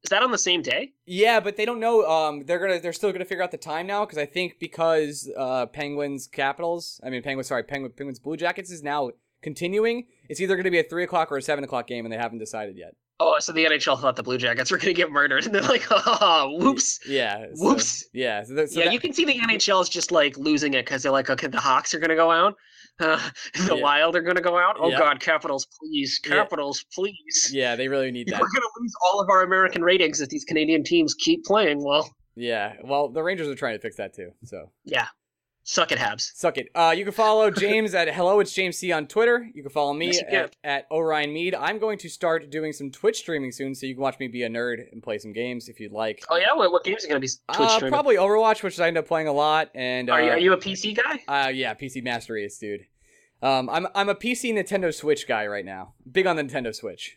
Is 0.05 0.11
that 0.11 0.23
on 0.23 0.31
the 0.31 0.39
same 0.39 0.63
day? 0.63 0.93
Yeah, 1.07 1.41
but 1.41 1.57
they 1.57 1.65
don't 1.65 1.81
know. 1.81 2.05
Um, 2.07 2.45
they're 2.47 2.59
gonna 2.61 2.79
they're 2.81 2.93
still 2.93 3.13
gonna 3.13 3.25
figure 3.25 3.43
out 3.43 3.51
the 3.51 3.57
time 3.59 3.87
now 3.87 4.05
because 4.05 4.19
I 4.19 4.27
think 4.27 4.59
because 4.61 5.29
uh 5.37 5.67
Penguins 5.67 6.27
Capitals, 6.29 7.01
I 7.05 7.11
mean 7.11 7.23
Penguins, 7.23 7.49
sorry, 7.49 7.65
Penguin, 7.65 7.93
Penguins 7.97 8.19
Blue 8.21 8.37
Jackets 8.37 8.71
is 8.71 8.83
now 8.83 9.11
continuing. 9.43 10.07
It's 10.29 10.41
either 10.41 10.57
gonna 10.57 10.71
be 10.71 10.79
a 10.79 10.85
three 10.85 11.05
o'clock 11.05 11.33
or 11.33 11.37
a 11.37 11.43
seven 11.43 11.65
o'clock 11.65 11.87
game, 11.89 12.05
and 12.05 12.13
they 12.13 12.17
haven't 12.19 12.39
decided 12.39 12.77
yet. 12.77 12.95
Oh, 13.21 13.35
so 13.41 13.51
the 13.51 13.65
NHL 13.65 14.01
thought 14.01 14.15
the 14.15 14.23
Blue 14.23 14.39
Jackets 14.39 14.71
were 14.71 14.77
going 14.77 14.91
to 14.91 14.95
get 14.95 15.11
murdered, 15.11 15.45
and 15.45 15.53
they're 15.53 15.61
like, 15.63 15.85
"Oh, 15.91 16.57
whoops." 16.61 17.01
Yeah. 17.05 17.47
so- 17.53 17.65
Whoops. 17.65 18.05
yeah. 18.13 18.45
So, 18.45 18.65
so 18.67 18.79
yeah, 18.79 18.85
that- 18.85 18.93
you 18.93 19.01
can 19.01 19.13
see 19.13 19.25
the 19.25 19.41
NHL 19.41 19.83
is 19.83 19.89
just 19.89 20.13
like 20.13 20.39
losing 20.39 20.75
it 20.75 20.85
because 20.85 21.03
they're 21.03 21.11
like, 21.11 21.29
okay, 21.29 21.49
the 21.49 21.59
Hawks 21.59 21.93
are 21.95 21.99
going 21.99 22.11
to 22.11 22.15
go 22.15 22.31
out, 22.31 22.55
uh, 23.01 23.31
the 23.69 23.77
Yeah. 23.77 23.83
Wild 23.83 24.17
are 24.17 24.23
going 24.23 24.37
to 24.37 24.43
go 24.43 24.59
out. 24.59 24.77
Oh 24.81 24.89
Yeah. 24.91 24.99
God, 24.99 25.21
Capitals, 25.21 25.67
please, 25.81 26.21
Yeah. 26.25 26.37
Capitals, 26.37 26.85
please. 26.95 27.51
Yeah, 27.53 27.77
they 27.77 27.89
really 27.89 28.11
need 28.11 28.29
that. 28.29 28.41
We're 28.41 28.47
going 28.49 28.63
to 28.63 28.71
lose 28.81 28.93
all 29.05 29.21
of 29.21 29.29
our 29.31 29.43
American 29.43 29.83
ratings 29.83 30.21
if 30.21 30.29
these 30.29 30.45
Canadian 30.45 30.85
teams 30.85 31.15
keep 31.15 31.45
playing. 31.45 31.83
Well, 31.85 32.09
Yeah. 32.37 32.75
Well, 32.85 33.09
the 33.09 33.23
Rangers 33.23 33.49
are 33.49 33.55
trying 33.55 33.75
to 33.77 33.81
fix 33.81 33.97
that 33.97 34.15
too. 34.15 34.31
So 34.45 34.71
yeah, 34.85 35.07
suck 35.69 35.93
it, 35.93 35.99
Habs. 35.99 36.31
suck 36.35 36.57
it. 36.57 36.69
Uh, 36.75 36.95
you 36.97 37.05
can 37.05 37.13
follow 37.13 37.51
James 37.65 37.95
at 37.95 38.13
hello 38.15 38.41
it's 38.41 38.53
James 38.53 38.79
C 38.79 38.91
on 38.91 39.07
Twitter. 39.07 39.49
You 39.55 39.63
can 39.63 39.71
follow 39.71 39.93
me 39.93 40.07
Yes, 40.07 40.23
at, 40.31 40.57
at 40.65 40.87
Orion 40.91 41.33
Mead. 41.33 41.55
I'm 41.55 41.79
going 41.79 41.99
to 41.99 42.09
start 42.09 42.51
doing 42.51 42.73
some 42.73 42.91
Twitch 42.91 43.19
streaming 43.19 43.53
soon, 43.53 43.75
so 43.75 43.87
you 43.87 43.95
can 43.95 44.03
watch 44.03 44.19
me 44.19 44.29
be 44.29 44.43
a 44.45 44.49
nerd 44.49 44.91
and 44.93 45.03
play 45.03 45.19
some 45.19 45.33
games 45.33 45.69
if 45.69 45.79
you'd 45.79 45.93
like. 45.93 46.25
Oh 46.31 46.37
yeah, 46.37 46.55
what, 46.55 46.73
what 46.73 46.85
games 46.85 47.05
are 47.05 47.09
going 47.09 47.21
to 47.21 47.27
be 47.27 47.31
Twitch 47.55 47.83
Uh, 47.83 47.89
probably 47.89 48.17
Overwatch, 48.17 48.63
which 48.63 48.81
I 48.81 48.89
end 48.89 48.97
up 48.99 49.07
playing 49.07 49.29
a 49.29 49.33
lot, 49.33 49.69
and 49.75 50.09
uh, 50.09 50.15
Are 50.15 50.23
you, 50.23 50.31
are 50.31 50.39
you 50.39 50.53
a 50.55 50.59
PC 50.59 50.97
guy? 50.97 51.23
Uh, 51.29 51.49
yeah, 51.49 51.75
PC 51.75 52.03
Master 52.03 52.33
Race, 52.33 52.59
dude. 52.59 52.87
Um, 53.41 53.69
I'm 53.71 53.87
I'm 53.95 54.09
a 54.09 54.15
PC 54.17 54.53
Nintendo 54.53 54.93
Switch 54.93 55.29
guy 55.29 55.47
right 55.47 55.65
now. 55.65 55.95
Big 56.11 56.27
on 56.27 56.35
the 56.37 56.43
Nintendo 56.43 56.75
Switch. 56.75 57.17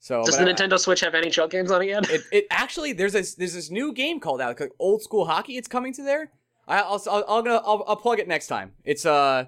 So 0.00 0.22
Does 0.22 0.36
the 0.36 0.44
I- 0.44 0.52
Nintendo 0.52 0.78
Switch 0.78 1.00
have 1.00 1.14
NHL 1.14 1.48
games 1.48 1.70
on 1.70 1.80
it 1.82 1.86
yet? 1.86 2.10
It, 2.10 2.20
it 2.30 2.46
actually 2.50 2.92
there's 2.92 3.14
this 3.14 3.34
there's 3.36 3.54
this 3.54 3.70
new 3.70 3.92
game 3.94 4.20
called 4.20 4.40
out 4.42 4.60
like 4.60 4.70
old 4.78 5.02
school 5.02 5.24
hockey. 5.24 5.56
It's 5.56 5.66
coming 5.68 5.94
to 5.94 6.02
there. 6.02 6.30
I, 6.66 6.80
I'll 6.80 7.02
I'll 7.10 7.24
I'll, 7.28 7.42
gonna, 7.42 7.62
I'll 7.64 7.84
I'll 7.86 7.96
plug 7.96 8.18
it 8.18 8.28
next 8.28 8.46
time. 8.48 8.72
It's 8.84 9.06
uh, 9.06 9.46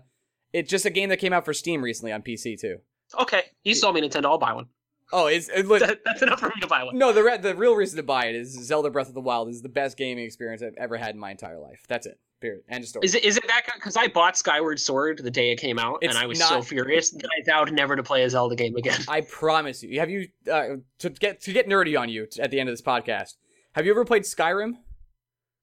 it's 0.53 0.71
just 0.71 0.85
a 0.87 0.91
game 0.91 1.09
that 1.11 1.19
came 1.19 1.33
out 1.33 1.45
for 1.45 1.53
Steam 1.55 1.83
recently 1.83 2.13
on 2.13 2.23
PC 2.23 2.61
too. 2.61 2.79
okay, 3.21 3.43
you 3.65 3.75
sold 3.75 3.95
me 3.95 4.01
Nintendo. 4.03 4.27
I'll 4.27 4.39
buy 4.39 4.53
one. 4.53 4.67
Oh, 5.11 5.27
it's 5.27 5.49
it, 5.49 5.67
look, 5.67 5.81
That, 5.81 6.01
that's 6.05 6.21
enough 6.23 6.39
for 6.41 6.49
me 6.49 6.61
to 6.61 6.67
buy 6.67 6.85
one. 6.85 6.97
no 6.99 7.13
the 7.13 7.23
re- 7.23 7.39
the 7.39 7.55
real 7.55 7.75
reason 7.75 7.97
to 7.97 8.03
buy 8.03 8.27
it 8.27 8.35
is 8.35 8.53
Zelda 8.67 8.91
Breath 8.91 9.09
of 9.09 9.15
the 9.15 9.21
Wild 9.23 9.49
is 9.49 9.63
the 9.63 9.69
best 9.71 9.97
gaming 9.97 10.25
experience 10.25 10.63
I've 10.63 10.75
ever 10.79 10.97
had 10.97 11.15
in 11.15 11.21
my 11.21 11.31
entire 11.31 11.59
life. 11.59 11.85
That's 11.89 12.07
it. 12.07 12.19
Period. 12.41 12.63
End 12.69 12.85
of 12.85 12.89
story. 12.89 13.05
Is 13.05 13.15
it 13.17 13.25
is 13.25 13.37
it 13.37 13.45
that 13.49 13.63
because 13.75 13.97
I 13.97 14.07
bought 14.07 14.37
Skyward 14.37 14.79
Sword 14.79 15.19
the 15.25 15.31
day 15.31 15.51
it 15.51 15.57
came 15.59 15.77
out 15.79 15.99
It's 16.03 16.15
and 16.15 16.23
I 16.23 16.27
was 16.27 16.39
so 16.39 16.63
furious 16.63 17.11
that 17.11 17.25
I 17.25 17.43
vowed 17.45 17.73
never 17.73 17.97
to 17.97 18.03
play 18.05 18.23
a 18.23 18.31
Zelda 18.31 18.55
game 18.55 18.77
again. 18.77 19.01
I 19.09 19.23
promise 19.23 19.83
you. 19.83 19.99
Have 19.99 20.09
you 20.11 20.29
uh, 20.53 20.77
to 21.01 21.11
get 21.11 21.41
to 21.43 21.53
get 21.53 21.67
nerdy 21.67 21.99
on 21.99 22.09
you 22.09 22.27
t- 22.27 22.41
at 22.41 22.51
the 22.53 22.61
end 22.61 22.69
of 22.69 22.73
this 22.75 22.83
podcast? 22.83 23.35
Have 23.73 23.87
you 23.87 23.91
ever 23.93 24.05
played 24.05 24.23
Skyrim? 24.23 24.75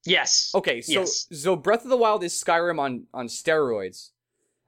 Yes. 0.06 0.52
Okay, 0.56 0.82
so 0.82 1.02
Yes. 1.02 1.28
so 1.32 1.56
Breath 1.56 1.84
of 1.84 1.90
the 1.90 1.98
Wild 1.98 2.24
is 2.24 2.34
Skyrim 2.34 2.80
on 2.80 3.08
on 3.14 3.28
steroids. 3.28 4.12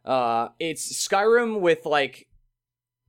Uh, 0.04 0.50
it's 0.60 0.92
Skyrim 1.08 1.60
with 1.60 1.86
like, 1.86 2.28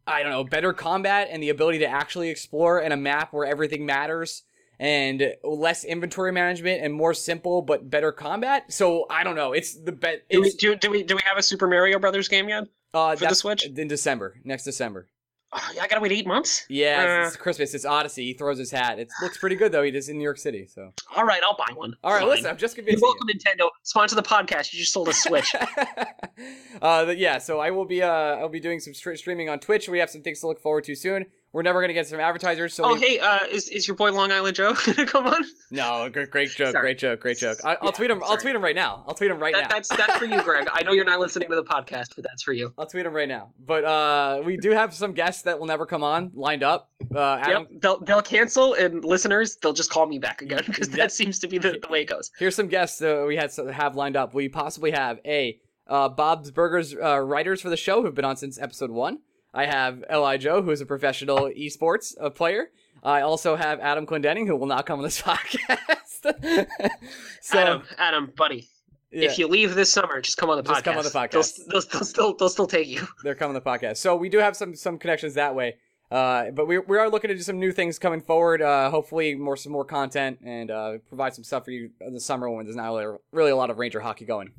I 0.07 0.23
don't 0.23 0.33
know, 0.33 0.45
better 0.45 0.73
combat 0.73 1.29
and 1.31 1.43
the 1.43 1.49
ability 1.51 1.79
to 1.79 1.87
actually 1.87 2.29
explore 2.29 2.81
and 2.81 2.93
a 2.93 2.97
map 2.97 3.33
where 3.33 3.47
everything 3.47 3.87
matters 3.87 4.43
and 4.81 5.35
less 5.43 5.85
inventory 5.85 6.33
management 6.33 6.83
and 6.83 6.93
more 6.93 7.15
simple 7.15 7.63
but 7.63 7.89
better 7.89 8.13
combat. 8.13 8.73
So 8.73 9.07
I 9.11 9.25
don't 9.25 9.37
know. 9.37 9.53
It's 9.53 9.75
the 9.81 9.93
bet. 9.93 10.29
Do 10.29 10.41
we, 10.41 10.51
do, 10.53 10.77
do 10.77 10.91
we 10.91 11.03
do 11.05 11.15
we 11.15 11.21
have 11.25 11.39
a 11.39 11.43
Super 11.43 11.67
Mario 11.69 11.99
Brothers 11.99 12.29
game 12.29 12.49
yet? 12.49 12.65
uh, 12.95 13.15
for 13.15 13.21
the 13.21 13.27
that's 13.27 13.41
Switch? 13.41 13.67
in 13.67 13.89
December, 13.89 14.37
next 14.45 14.65
December. 14.65 15.09
Oh, 15.51 15.73
I 15.81 15.89
gotta 15.89 16.03
wait 16.03 16.13
eight 16.13 16.27
months. 16.27 16.67
Yeah, 16.69 16.99
Uh, 17.23 17.25
it's, 17.27 17.35
it's 17.35 17.43
Christmas. 17.43 17.73
It's 17.73 17.87
Odyssey. 17.87 18.25
He 18.27 18.35
throws 18.35 18.59
his 18.59 18.71
hat. 18.71 18.99
It 18.99 19.09
looks 19.23 19.39
pretty 19.39 19.57
good 19.57 19.73
though. 19.73 19.83
He 19.83 19.91
is 19.97 20.11
in 20.11 20.19
New 20.19 20.25
York 20.25 20.37
City. 20.37 20.67
So 20.67 20.93
all 21.17 21.25
right, 21.25 21.41
I'll 21.43 21.57
buy 21.57 21.73
one. 21.75 21.95
all 22.05 22.13
right, 22.13 22.21
Fine. 22.21 22.29
listen. 22.29 22.47
I'm 22.51 22.59
just 22.59 22.77
You're 22.77 22.85
convincing 22.85 23.09
you. 23.09 23.15
welcome, 23.15 23.29
Nintendo. 23.29 23.71
Sponsor 23.83 24.15
the 24.17 24.23
podcast. 24.23 24.75
You 24.75 24.79
just 24.81 24.93
sold 24.93 25.09
a 25.09 25.15
Switch. 25.15 25.55
uh, 26.83 27.15
yeah, 27.17 27.39
so 27.39 27.61
I 27.61 27.71
will 27.71 27.87
be 27.87 28.03
uh, 28.03 28.09
I'll 28.11 28.49
be 28.49 28.61
doing 28.61 28.81
some 28.81 28.93
stre- 28.93 29.17
streaming 29.17 29.49
on 29.49 29.59
Twitch. 29.59 29.89
We 29.89 29.99
have 30.01 30.11
some 30.11 30.23
things 30.23 30.41
to 30.41 30.47
look 30.49 30.61
forward 30.61 30.85
to 30.85 30.95
soon. 30.95 31.27
We're 31.53 31.63
never 31.63 31.81
gonna 31.81 31.95
get 31.95 32.07
some 32.07 32.21
advertisers. 32.21 32.75
So 32.75 32.85
oh, 32.85 32.95
we- 32.95 33.01
hey, 33.01 33.19
uh, 33.21 33.47
is, 33.51 33.69
is 33.71 33.89
your 33.89 33.97
boy 33.97 34.13
Long 34.13 34.31
Island 34.31 34.55
Joe 34.55 34.75
gonna 34.87 35.07
come 35.07 35.27
on? 35.27 35.43
no, 35.71 36.09
great, 36.11 36.31
great 36.31 36.51
joke, 36.51 36.73
Sorry. 36.73 36.83
great 36.83 36.99
joke, 36.99 37.21
great 37.21 37.39
joke. 37.39 37.59
I, 37.65 37.73
I'll 37.77 37.79
Yeah, 37.85 37.91
tweet 37.93 38.11
him. 38.11 38.23
I'll 38.25 38.37
tweet 38.37 38.55
him 38.55 38.63
right 38.63 38.75
now. 38.75 39.05
I'll 39.09 39.15
tweet 39.15 39.31
him 39.31 39.39
right 39.39 39.55
That, 39.55 39.63
now. 39.63 39.69
that's 39.69 39.89
that's 39.89 40.17
for 40.19 40.27
you, 40.27 40.43
Greg. 40.43 40.69
I 40.73 40.83
know 40.83 40.93
you're 40.93 41.05
not 41.07 41.21
listening 41.21 41.49
to 41.49 41.55
the 41.57 41.65
podcast, 41.65 42.15
but 42.17 42.25
that's 42.25 42.43
for 42.43 42.53
you. 42.53 42.73
I'll 42.77 42.87
tweet 42.87 43.07
him 43.07 43.15
right 43.15 43.29
now. 43.29 43.53
But 43.67 43.85
uh, 43.85 44.43
we 44.45 44.57
do 44.59 44.71
have 44.73 44.93
some 44.93 45.13
guests 45.13 45.43
that 45.43 45.59
will 45.59 45.67
never 45.67 45.87
come 45.87 46.03
on 46.05 46.31
lined 46.35 46.63
up. 46.63 46.91
Uh, 47.15 47.37
Adam, 47.41 47.67
Yep, 47.71 47.81
they'll 47.81 48.01
they'll 48.01 48.23
cancel, 48.23 48.75
and 48.75 49.03
listeners, 49.05 49.57
they'll 49.57 49.73
just 49.73 49.91
call 49.91 50.07
me 50.07 50.19
back 50.19 50.43
again 50.43 50.63
because 50.67 50.91
that 50.91 51.13
seems 51.13 51.39
to 51.39 51.49
be 51.49 51.57
the, 51.59 51.79
the 51.81 51.89
way 51.89 52.03
it 52.03 52.09
goes. 52.09 52.31
here's 52.39 52.55
some 52.55 52.69
guests 52.69 52.99
that 52.99 53.25
we 53.27 53.37
had 53.37 53.51
have 53.73 53.97
lined 53.97 54.17
up. 54.17 54.35
We 54.35 54.49
possibly 54.51 54.91
have 54.91 55.19
a 55.25 55.59
uh, 55.87 56.11
Bob's 56.11 56.51
Burgers 56.51 56.95
uh, 56.95 57.19
writers 57.21 57.63
for 57.63 57.71
the 57.71 57.77
show 57.77 58.03
who've 58.03 58.15
been 58.15 58.27
on 58.27 58.37
since 58.37 58.61
episode 58.61 58.91
one. 58.91 59.21
I 59.55 59.67
have 59.67 60.05
Li 60.11 60.39
Joe, 60.39 60.63
who 60.63 60.71
is 60.71 60.81
a 60.81 60.87
professional 60.87 61.51
esports 61.51 62.15
uh, 62.21 62.31
player. 62.31 62.71
I 63.03 63.21
also 63.23 63.57
have 63.57 63.81
Adam 63.81 64.07
Clendenning, 64.07 64.47
who 64.47 64.57
will 64.57 64.67
not 64.67 64.87
come 64.87 64.99
on 64.99 65.05
this 65.05 65.21
podcast. 65.23 66.69
so, 67.41 67.59
Adam, 67.59 67.83
Adam, 67.97 68.33
buddy, 68.37 68.69
yeah, 69.11 69.31
if 69.31 69.39
you 69.39 69.47
leave 69.47 69.75
this 69.75 69.91
summer, 69.93 70.21
just 70.21 70.37
come 70.37 70.51
on 70.51 70.57
the 70.57 70.63
podcast. 70.63 70.75
Just 70.75 70.85
come 70.85 70.97
on 70.99 71.05
the 71.05 71.11
They'll, 71.11 71.23
podcast. 71.23 71.57
they'll, 71.69 71.81
they'll 71.81 72.05
still 72.05 72.37
they'll 72.37 72.49
still 72.49 72.67
take 72.67 72.89
you. 72.89 73.07
they're 73.25 73.35
coming 73.35 73.57
on 73.57 73.63
the 73.63 73.69
podcast. 73.69 73.99
So 73.99 74.17
we 74.17 74.29
do 74.29 74.39
have 74.39 74.57
some 74.57 74.75
some 74.75 74.99
connections 74.99 75.35
that 75.35 75.55
way. 75.55 75.77
Uh, 76.11 76.51
but 76.53 76.67
we, 76.67 76.79
we 76.79 76.97
are 76.97 77.11
looking 77.11 77.29
to 77.29 77.35
do 77.35 77.43
some 77.43 77.59
new 77.59 77.71
things 77.71 77.99
coming 77.99 78.23
forward. 78.23 78.63
Uh, 78.63 78.91
hopefully 78.91 79.35
more 79.35 79.57
some 79.57 79.73
more 79.73 79.85
content 79.85 80.39
and 80.43 80.71
uh, 80.71 80.99
provide 81.07 81.35
some 81.35 81.45
stuff 81.45 81.65
for 81.67 81.71
you 81.71 81.91
in 82.01 82.15
the 82.15 82.21
summer 82.21 82.49
when 82.49 82.65
there's 82.65 82.77
not 82.77 82.89
really, 82.95 83.19
really 83.31 83.51
a 83.51 83.57
lot 83.57 83.69
of 83.71 83.79
Ranger 83.79 84.01
hockey 84.01 84.25
going. 84.25 84.53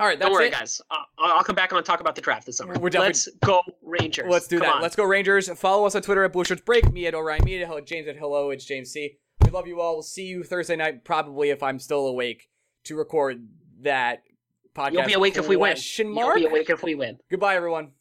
All 0.00 0.06
right, 0.08 0.18
that's 0.18 0.28
Don't 0.28 0.32
worry, 0.32 0.48
it. 0.48 0.52
guys. 0.52 0.80
I'll 0.90 1.06
I'll 1.18 1.44
come 1.44 1.54
back 1.54 1.72
on 1.72 1.76
and 1.78 1.86
talk 1.86 2.00
about 2.00 2.16
the 2.16 2.20
draft 2.20 2.46
this 2.46 2.56
summer. 2.56 2.74
We're 2.78 2.90
definitely- 2.90 3.08
Let's 3.10 3.28
go 3.44 3.60
Rangers. 3.82 4.26
Let's 4.28 4.48
do 4.48 4.58
Come 4.58 4.66
that. 4.66 4.74
on. 4.76 4.82
Let's 4.82 4.96
go 4.96 5.04
Rangers. 5.04 5.48
Follow 5.58 5.86
us 5.86 5.94
on 5.94 6.02
Twitter 6.02 6.24
at 6.24 6.32
Blue 6.32 6.44
Shirts 6.44 6.62
Break. 6.62 6.92
Me 6.92 7.06
at 7.06 7.14
Orion 7.14 7.44
Media. 7.44 7.66
Hello, 7.66 7.80
James 7.80 8.08
at 8.08 8.16
Hello. 8.16 8.50
It's 8.50 8.64
James 8.64 8.90
C. 8.90 9.18
We 9.44 9.50
love 9.50 9.66
you 9.68 9.80
all. 9.80 9.94
We'll 9.94 10.02
see 10.02 10.24
you 10.24 10.42
Thursday 10.42 10.74
night, 10.76 11.04
probably 11.04 11.50
if 11.50 11.62
I'm 11.62 11.78
still 11.78 12.06
awake 12.06 12.48
to 12.84 12.96
record 12.96 13.46
that 13.82 14.22
podcast. 14.74 14.92
You'll 14.94 15.06
be 15.06 15.12
awake 15.12 15.36
if 15.36 15.46
we 15.48 15.54
win. 15.56 15.72
Question 15.72 16.14
You'll 16.16 16.34
be 16.34 16.46
awake 16.46 16.70
if 16.70 16.82
we 16.82 16.94
win. 16.96 17.18
Goodbye, 17.30 17.54
everyone. 17.54 17.92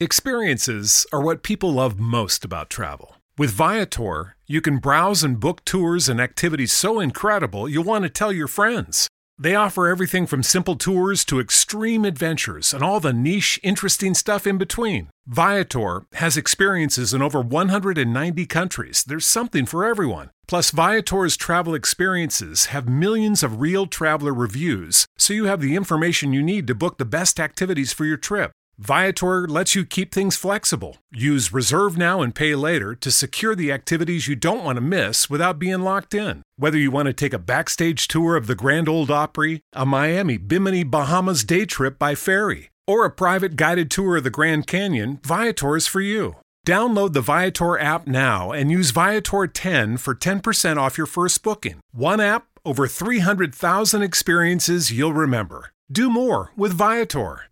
Experiences 0.00 1.06
are 1.12 1.20
what 1.22 1.44
people 1.44 1.72
love 1.72 2.00
most 2.00 2.44
about 2.44 2.68
travel. 2.70 3.16
With 3.38 3.50
Viator, 3.52 4.36
you 4.46 4.60
can 4.60 4.78
browse 4.78 5.22
and 5.22 5.38
book 5.38 5.64
tours 5.64 6.08
and 6.08 6.20
activities 6.20 6.72
so 6.72 6.98
incredible 6.98 7.68
you'll 7.68 7.84
want 7.84 8.02
to 8.02 8.10
tell 8.10 8.32
your 8.32 8.48
friends. 8.48 9.08
They 9.42 9.56
offer 9.56 9.88
everything 9.88 10.28
from 10.28 10.44
simple 10.44 10.76
tours 10.76 11.24
to 11.24 11.40
extreme 11.40 12.04
adventures 12.04 12.72
and 12.72 12.80
all 12.80 13.00
the 13.00 13.12
niche, 13.12 13.58
interesting 13.64 14.14
stuff 14.14 14.46
in 14.46 14.56
between. 14.56 15.08
Viator 15.26 16.06
has 16.12 16.36
experiences 16.36 17.12
in 17.12 17.22
over 17.22 17.40
190 17.40 18.46
countries. 18.46 19.02
There's 19.02 19.26
something 19.26 19.66
for 19.66 19.84
everyone. 19.84 20.30
Plus, 20.46 20.70
Viator's 20.70 21.36
travel 21.36 21.74
experiences 21.74 22.66
have 22.66 22.88
millions 22.88 23.42
of 23.42 23.60
real 23.60 23.88
traveler 23.88 24.32
reviews, 24.32 25.06
so 25.18 25.34
you 25.34 25.46
have 25.46 25.60
the 25.60 25.74
information 25.74 26.32
you 26.32 26.40
need 26.40 26.68
to 26.68 26.74
book 26.76 26.98
the 26.98 27.04
best 27.04 27.40
activities 27.40 27.92
for 27.92 28.04
your 28.04 28.16
trip. 28.16 28.52
Viator 28.78 29.46
lets 29.46 29.74
you 29.74 29.84
keep 29.84 30.12
things 30.12 30.36
flexible. 30.36 30.96
Use 31.12 31.52
Reserve 31.52 31.96
Now 31.96 32.22
and 32.22 32.34
Pay 32.34 32.54
Later 32.54 32.94
to 32.96 33.10
secure 33.10 33.54
the 33.54 33.70
activities 33.70 34.26
you 34.26 34.34
don't 34.34 34.64
want 34.64 34.76
to 34.76 34.80
miss 34.80 35.28
without 35.28 35.58
being 35.58 35.82
locked 35.82 36.14
in. 36.14 36.42
Whether 36.56 36.78
you 36.78 36.90
want 36.90 37.06
to 37.06 37.12
take 37.12 37.32
a 37.32 37.38
backstage 37.38 38.08
tour 38.08 38.34
of 38.34 38.46
the 38.46 38.54
Grand 38.54 38.88
Ole 38.88 39.10
Opry, 39.12 39.60
a 39.72 39.84
Miami 39.84 40.36
Bimini 40.36 40.84
Bahamas 40.84 41.44
day 41.44 41.66
trip 41.66 41.98
by 41.98 42.14
ferry, 42.14 42.70
or 42.86 43.04
a 43.04 43.10
private 43.10 43.56
guided 43.56 43.90
tour 43.90 44.16
of 44.16 44.24
the 44.24 44.30
Grand 44.30 44.66
Canyon, 44.66 45.20
Viator 45.22 45.76
is 45.76 45.86
for 45.86 46.00
you. 46.00 46.36
Download 46.66 47.12
the 47.12 47.20
Viator 47.20 47.78
app 47.78 48.06
now 48.06 48.52
and 48.52 48.70
use 48.70 48.90
Viator 48.90 49.46
10 49.46 49.96
for 49.98 50.14
10% 50.14 50.76
off 50.76 50.96
your 50.96 51.06
first 51.06 51.42
booking. 51.42 51.80
One 51.92 52.20
app, 52.20 52.46
over 52.64 52.86
300,000 52.86 54.02
experiences 54.02 54.90
you'll 54.90 55.12
remember. 55.12 55.72
Do 55.90 56.08
more 56.08 56.52
with 56.56 56.72
Viator. 56.72 57.51